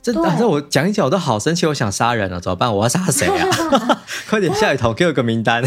[0.02, 2.74] 这反正对、啊、我讲一讲我都好生气，我想杀人了，怎么办？
[2.74, 3.46] 我要杀谁啊？
[4.28, 5.62] 快点下一头给我个名单。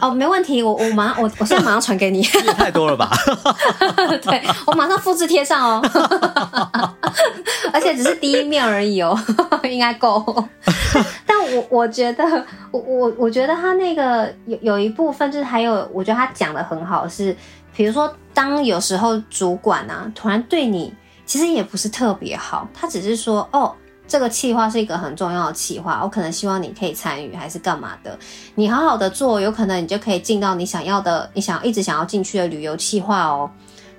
[0.00, 2.22] 哦，没问题，我我马上我我现在马上传给你。
[2.46, 3.10] 也太多了吧？
[4.22, 5.82] 对，我马上复制贴上哦。
[7.70, 9.14] 而且只是第一面而已哦，
[9.64, 10.24] 应该够。
[11.26, 12.24] 但我我觉得，
[12.70, 17.36] 我我我觉得他那个有有一部分就是还有，我觉得他讲的很好是。
[17.78, 20.92] 比如说，当有时候主管啊突然对你，
[21.24, 23.72] 其实也不是特别好，他只是说，哦，
[24.08, 28.18] 这个企划是一个很重要的企划，我可能希望你可以参与，还是干嘛的？
[28.56, 33.48] 你好好的做，有可能你就可以进到你想要的，你想一直想要进去的旅游企划哦。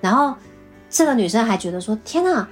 [0.02, 0.36] 然后
[0.90, 2.46] 这个女生还觉得说，天哪，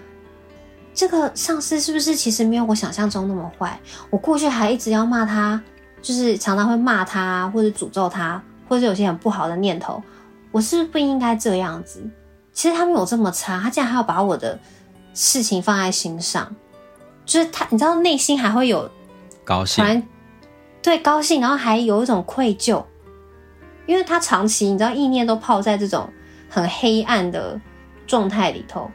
[0.93, 3.77] 这个上司是不是其实没有我想象中那么坏？
[4.09, 5.61] 我过去还一直要骂他，
[6.01, 10.01] 就是常常会骂他，或者诅咒他，或者有些很不好的念头。
[10.57, 12.03] 我是不是不应该这样子？
[12.51, 14.57] 其实他没有这么差，他竟然还要把我的
[15.13, 16.55] 事情放在心上，
[17.27, 18.89] 就是他，你知道内心还会有
[19.45, 20.03] 高兴，
[20.81, 22.83] 对，高兴，然后还有一种愧疚，
[23.85, 26.09] 因为他长期你知道意念都泡在这种
[26.49, 27.61] 很黑暗的
[28.07, 28.89] 状态里头，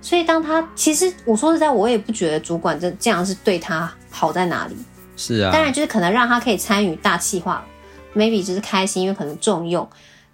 [0.00, 4.76] 所以当他其实我说实在，我也不觉得主管这这样是对他好在哪里。
[5.16, 7.66] 是啊，当然就是可能让他可以参与大企划
[8.14, 9.88] ，maybe 只是开心，因为可能重用。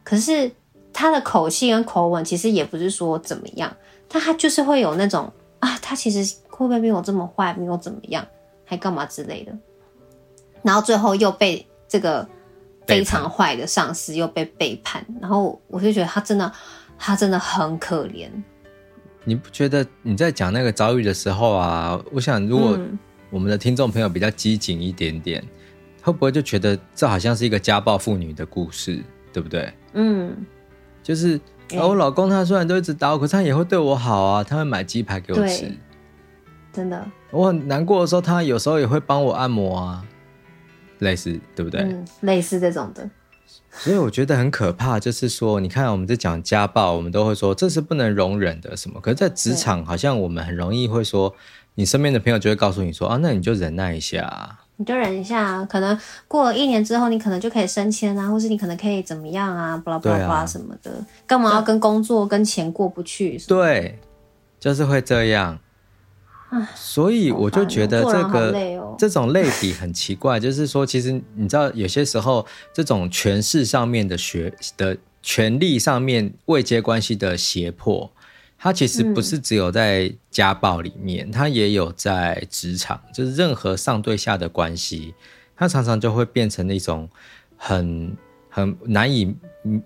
[0.05, 0.51] 可是
[0.99, 3.77] 他的口气跟口吻其实也不是说怎么样，
[4.09, 8.27] 但他就是会有那种啊，他其实会不会没有这么坏，没有怎么样，
[8.65, 9.57] 还干嘛之类的。
[10.63, 12.29] 然后最后又被这个
[12.87, 16.53] 非常坏的上司又被背叛，然后我就觉得他真的。
[17.01, 18.29] 他真的很可怜。
[19.23, 21.97] 你不觉得你在讲那个遭遇的时候啊？
[22.11, 22.77] 我想，如果
[23.31, 25.49] 我们的听众朋友比较机警一点点，嗯、
[26.03, 29.01] 会不会就觉得这好像是一个家暴妇女的故事，
[29.33, 29.73] 对不对？
[29.93, 30.45] 嗯，
[31.09, 31.41] 就是、
[31.71, 35.73] 欸哦、我老公他虽然都一直打我，可是他也会对我好啊，他会买鸡排给我吃。
[36.71, 40.05] 真的，我很难过的时候，他有时候也会帮我按摩啊，
[40.99, 41.81] 类似，对不对？
[41.81, 43.09] 嗯，类似这种的。
[43.71, 49.01] 所以我觉得很可怕，就是说，你看我们在讲家暴，我们都会说这是不能容忍的什么。
[49.01, 51.35] 可是，在职场好像我们很容易会说，
[51.75, 63.37] 你身边的朋友就会告诉你说啊，那你就忍耐一下，你就忍一下，可能过了一年之后，你可能就可以升迁啊，或是你可能可以怎么样啊，巴拉巴拉巴拉什么的，干嘛要跟工作跟钱过不去？
[63.49, 63.99] 对，
[64.59, 65.59] 就是会这样。
[66.75, 78.11] 所以我就觉得这个、哦、这种类比很奇怪，就是说，其实你知道，有些时候这种权势上面的学的权力上面未接关系的胁迫，
[78.59, 85.15] 它其实不是只有在家暴里面，它也有在职场，就是任何上对下的关系，
[85.57, 87.09] 它常常就会变成一种
[87.57, 88.17] 很
[88.51, 89.33] 很难以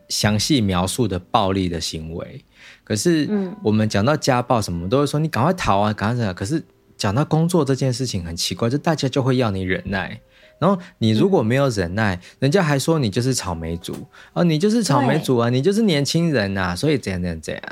[0.08, 2.42] 详细描述的暴力的行为。
[2.82, 3.28] 可是，
[3.62, 6.32] 我们讲到家暴什么，都会说你赶快逃啊，赶快走。
[6.32, 6.62] 可是
[6.96, 10.18] 讲到工作这件事情很奇怪，就大家就会要你忍耐。
[10.58, 13.94] 然后你如果没有忍耐，人家还说你就是草莓族
[14.32, 17.62] 啊，你就是草莓族啊，你就是年轻人呐，所以这样这样这样，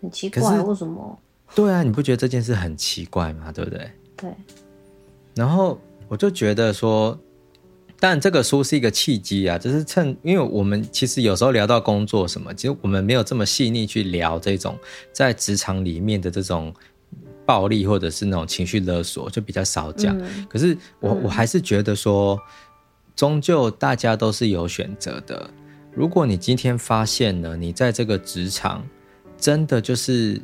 [0.00, 1.18] 很奇怪，为什么？
[1.54, 3.52] 对啊，你不觉得这件事很奇怪吗？
[3.52, 3.90] 对不对？
[4.16, 4.30] 对。
[5.34, 5.78] 然后
[6.08, 7.18] 我就觉得说。
[7.98, 14.78] 但这个书是一个契机啊，就是趁，因为我们其实有时候聊到工作什么，其实我们没有这么细腻去聊这种
[15.14, 16.70] 在职场里面的这种
[17.46, 20.14] 暴力或者是那种情绪勒索，就比较少讲。
[20.18, 22.38] 嗯、可是我我还是觉得说，
[23.16, 25.48] 终究大家都是有选择的。
[25.94, 28.86] 如果你今天发现了你在这个职场
[29.38, 30.40] 真的就是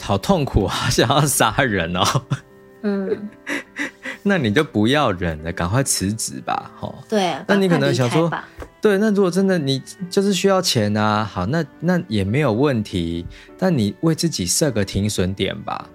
[0.00, 2.22] 好痛苦啊， 想要杀人哦，
[2.82, 3.28] 嗯。
[4.24, 6.94] 那你就不要忍了，赶快辞职吧，哈。
[7.08, 7.34] 对。
[7.48, 8.30] 那你可能想说，
[8.80, 13.26] 对，那如果真的你就是需要钱啊，好，那那也没有问题，
[13.58, 15.88] 但你为自己设个停损点吧。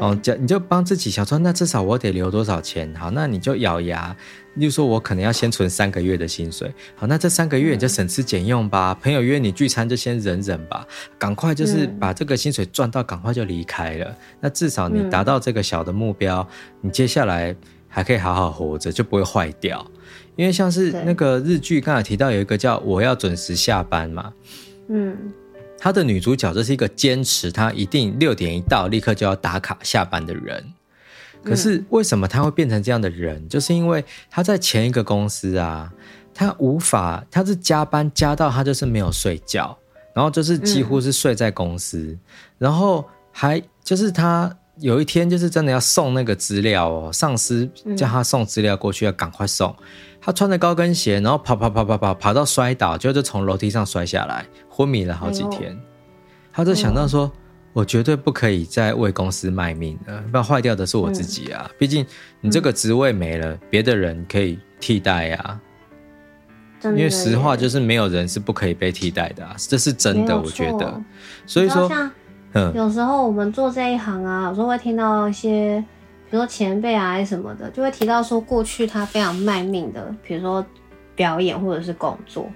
[0.00, 2.92] 哦，就你就帮自己想说，那至少我得留多少钱？
[2.94, 4.14] 好，那你就咬牙，
[4.54, 6.72] 例如说我可能要先存三个月的薪水。
[6.96, 8.92] 好，那这三个月你就省吃俭用吧。
[8.92, 10.86] 嗯、朋友约你聚餐就先忍忍吧，
[11.18, 14.06] 赶快就是把这个薪水赚到，赶快就离开了。
[14.06, 17.54] 嗯、那至少你达到这个小的目标，嗯、你接下来
[17.88, 19.84] 还可以好好活着，就不会坏掉。
[20.36, 24.32] 因为像是那个日剧刚才提到有一个叫《我要准时下班》嘛，
[24.88, 25.16] 嗯。
[25.78, 30.64] 他的女主角就是一个坚持，她一定六点一到，立刻就要打卡下班的人。
[31.42, 33.46] 可是为什么她会变成这样的人？
[33.48, 35.92] 就是因为她在前一个公司啊，
[36.32, 39.76] 她无法，她是加班加到她就是没有睡觉，
[40.14, 42.16] 然后就是几乎是睡在公司，
[42.56, 49.76] 然后还就是她有一天就是真的要送那个资料哦，上司叫她送资料过去，要赶快送。
[50.24, 55.70] 他穿着高跟鞋，然后爬爬爬爬爬爬到摔倒，就就从楼梯上摔下来，昏迷了好几天。
[55.72, 55.78] 哎、
[56.50, 57.40] 他就想到说：“哎、
[57.74, 61.66] 我绝对不可以再为公司卖命了，不然坏掉的是我自己啊！
[61.68, 62.06] 嗯、毕竟
[62.40, 65.60] 你这个职位没了，别、嗯、的人可以替代呀、啊。
[66.84, 70.98] 因为实话就是没有人是不可以被替代的、啊，这是真的，我觉得。
[71.44, 71.86] 所以说，
[72.54, 75.84] 嗯，有时候我们做这一行啊，有时候会听到一些。”
[76.34, 80.66] 比如说前辈啊，什么的，就会提到说过去他非常卖命的，比如说
[81.14, 82.50] 表演或者是工作，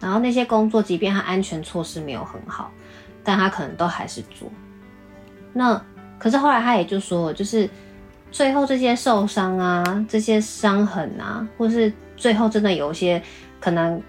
[0.00, 2.72] 然后那些工作即便他安全措施没有很好，
[3.22, 4.50] 但他可能都还是做。
[5.52, 5.80] 那
[6.18, 7.70] 可是后来他也就说，就是
[8.32, 13.22] 最后这些受伤啊，这些伤痕啊，或是最后真的有一些
[13.60, 14.02] 可能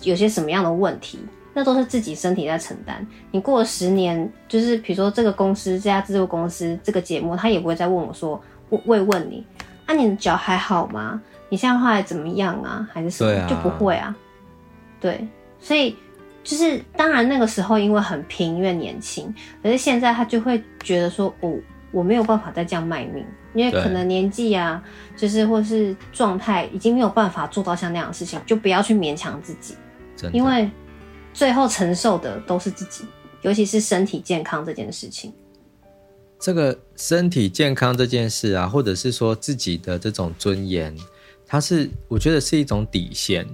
[0.00, 1.18] 有些什么样的问题，
[1.52, 3.06] 那都是自己身体在承担。
[3.32, 8.42] 你过了十年，就是比如说这个公司这家制作公司这个节目，他也不会再问我说，
[8.86, 9.44] 慰问你，
[9.86, 11.20] 啊，你的脚还好吗？
[11.48, 12.88] 你现在后来怎么样啊？
[12.92, 13.32] 还是什么？
[13.40, 14.14] 啊，就不会啊。
[15.00, 15.26] 对，
[15.58, 15.96] 所以
[16.44, 21.54] 就是当然那个时候因为很拼，因为年轻，可是现在他就会觉得说，哦，
[21.90, 24.82] 我没有办法再这样卖命，因为可能年纪啊，
[25.16, 29.76] 就是或是状态已经没有办法做到像那样的事情，就不要去勉强自己，
[30.32, 30.70] 因为
[31.34, 33.04] 最后承受的都是自己，
[33.42, 35.34] 尤其是身体健康这件事情。
[36.42, 40.92] 这个身体健康这件事啊，或者是说自己的这种尊严。
[41.46, 43.46] 它是，我觉得是一种底线，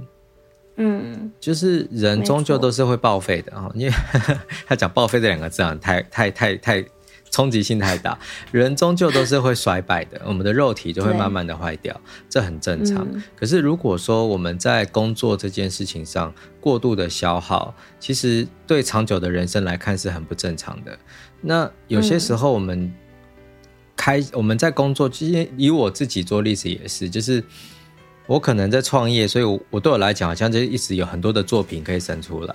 [0.76, 3.92] 嗯，就是人终究都是会报废的啊，因为
[4.66, 6.82] 他讲报废这两个字啊，太太太太
[7.30, 8.18] 冲击性太大，
[8.52, 13.06] 人终究都是会衰败的， 我们的肉体就会慢慢的坏掉，这很正常。
[13.12, 13.22] 嗯。
[13.36, 20.98] 可是如果说我们在工作这件事情上过度的消耗，其实对长久的人生来看是很不正常的。
[21.40, 22.92] 那有些时候我们
[23.96, 27.44] 开我们在工作，其实以我自己做例子也是，就是。
[28.28, 32.54] 我可能在创业，所以我，我对我来讲，好像就一直有很多的作品可以生出来。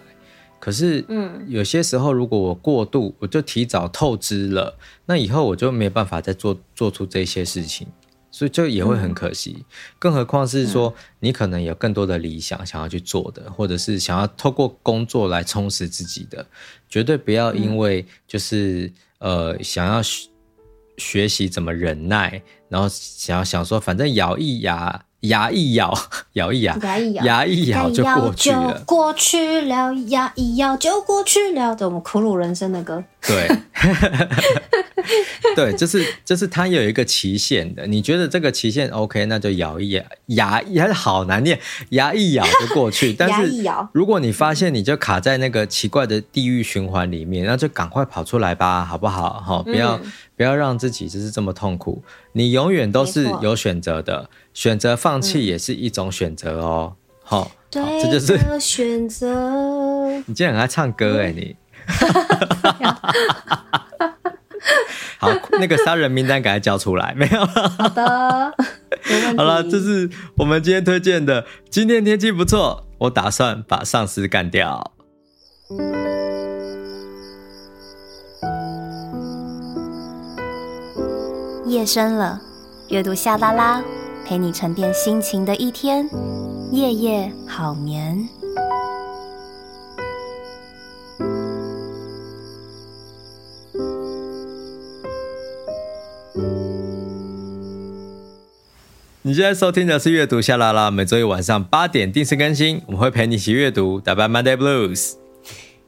[0.59, 4.77] 可是，嗯，有些时候如果我过度，我就提早透支了，
[5.07, 7.87] 那以后我就没办法再做做出这些事情，
[8.29, 9.55] 所以就也会很可惜。
[9.57, 9.65] 嗯、
[9.97, 16.45] 更何况是说，你可能有更多的理想想要去做的，或者是想要透过工作来充实自己的，
[16.93, 18.85] 绝对不要因为就是、
[19.17, 20.29] 嗯、呃想要学
[20.99, 22.39] 学习怎么忍耐，
[22.69, 25.03] 然后想要想说反正咬一牙。
[25.23, 25.93] 牙一咬，
[26.33, 31.75] 咬一咬，牙一咬，牙一咬就过去了，过去了，牙一咬就过去了。
[31.75, 33.03] 这我们苦鲁人生的歌。
[33.25, 33.47] 对，
[35.55, 37.87] 对，就是就是它有一个期限的。
[37.87, 41.57] 你觉得这个期限 OK，那就咬一咬，牙还是好难念，
[41.91, 43.13] 牙一咬就过去。
[43.17, 43.63] 但是
[43.93, 49.41] 如果你发现你就卡在那个奇怪的地狱循环里面，那就赶快跑出来吧，好不好？
[49.45, 50.11] 好，不要、嗯、
[50.43, 52.03] 不要让自己就是这么痛苦。
[52.33, 56.95] 你永远都是有选择的，选择放弃也是一种选择哦。
[57.23, 60.11] 好、嗯，这就是选择。
[60.27, 61.55] 你今天很爱唱歌哎，你。
[65.17, 67.45] 好，那个杀人名单赶快交出来，没有？
[67.45, 68.53] 好的，
[69.37, 71.45] 好了，这是我们今天推荐的。
[71.69, 74.91] 今天天气不错，我打算把上司干掉。
[81.73, 82.39] 夜深了，
[82.89, 83.83] 阅读夏拉拉，
[84.23, 86.07] 陪你沉淀心情的一天，
[86.71, 88.29] 夜夜好眠。
[99.23, 105.13] 你现在收听的是阅读夏拉拉，每周一晚上八点定时更新，我们会陪你一起阅读，打败 Monday Blues。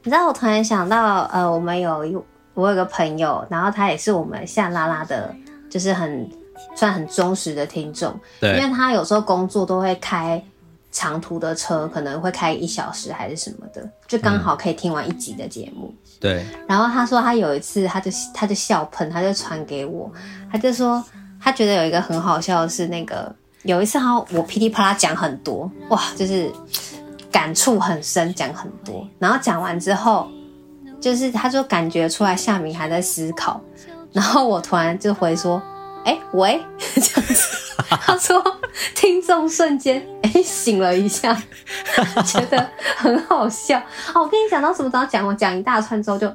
[0.02, 2.18] 你知道我突然想到，呃，我们有一
[2.54, 5.32] 我有个朋友，然后他也是我们夏拉拉的，
[5.76, 6.30] 就是很
[6.74, 10.42] 算很忠实的听众，对，因为他有时候工作都会开
[10.90, 15.92] 长途的车，可能会开一小时还是什么的，就刚好可以听完一集的节目。
[15.92, 20.10] 嗯、对，然后他说他有一次，他就他就笑喷，他就传给我，
[20.50, 21.04] 他就说。
[21.38, 26.50] 他觉得有一个很好笑的是，那个有一次哈，我噼里啪啦讲很多，哇，就是
[27.30, 29.06] 感触很深，讲很多。
[29.20, 30.28] 然后讲完之后，
[30.98, 33.60] 就是他就感觉出来夏明还在思考。
[34.16, 35.62] 然后我突然就回说
[36.02, 36.58] ：“哎、欸，喂，
[36.94, 38.42] 这样子。”他说
[38.96, 41.36] ：“听众瞬间哎、欸、醒了一下，
[42.24, 43.78] 觉得很好笑。”
[44.14, 45.26] 哦，我跟你讲到什么时候讲？
[45.26, 46.34] 我讲一大串之后就。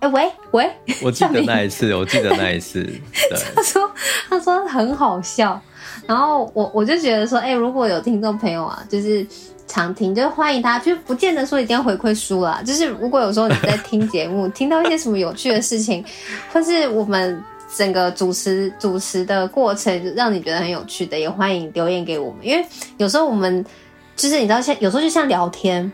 [0.00, 0.70] 欸、喂喂，
[1.02, 2.86] 我记得那一次，我记得那一次，
[3.56, 3.90] 他说
[4.28, 5.58] 他说很好笑，
[6.06, 9.26] 然后我我就觉得说，哎、欸，如果有听众朋友啊，就是
[9.74, 16.04] 常听，就是欢迎大家，就不见得说一定要回馈书啦，就是如果有时候你在听节目， 听到一些什么有趣的事情，
[16.52, 17.42] 或是我们
[17.76, 22.64] 整个主持主持的过程让你觉得很有趣的，也欢迎留言给我们，因为
[22.98, 23.66] 有时候我们
[24.14, 25.90] 就是你知道，像有时候就像聊天，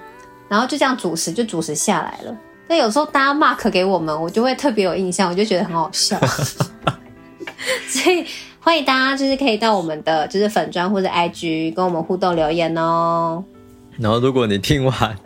[0.47, 2.37] 然后就这样主持就主持下来了。
[2.69, 6.21] 但有时候大家 mark 给我们，我就会特别有印象，我就觉得很好笑。
[7.89, 8.25] 所以
[8.61, 13.43] 欢迎大家就是可以到我们的就是粉专或者 IG 跟我们互动留言哦。
[13.99, 15.17] 然后如果你听完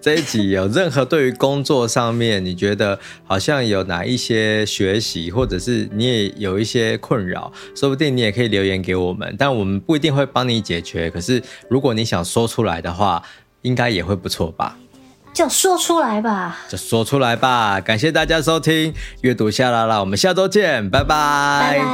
[0.00, 11.10] 这一集有任何对于工作上面你觉得好像有哪一些学习，或者是你也有一些困扰，说不定你也可以留言给我们，但我们不一定会帮你解决。
[11.10, 13.22] 可是如果你想说出来的话，
[13.62, 14.76] 应该也会不错吧。
[15.32, 17.80] 就说出来吧，就说出来吧。
[17.80, 18.92] 感谢大家收听
[19.22, 21.78] 阅读夏拉拉，我们下周见，拜拜。
[21.78, 21.84] 拜拜。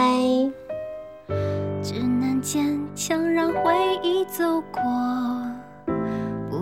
[1.81, 3.72] 只能坚强让回
[4.03, 5.57] 忆走过，不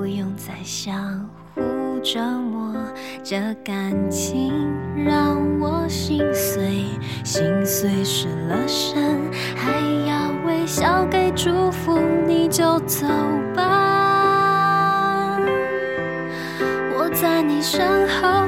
[0.07, 1.61] 不用再相互
[1.99, 2.73] 折磨，
[3.25, 4.53] 这感情
[5.05, 6.85] 让我心碎，
[7.25, 9.19] 心碎失了神，
[9.57, 13.05] 还要微笑给祝福，你就走
[13.53, 15.41] 吧。
[16.97, 18.47] 我在你身后，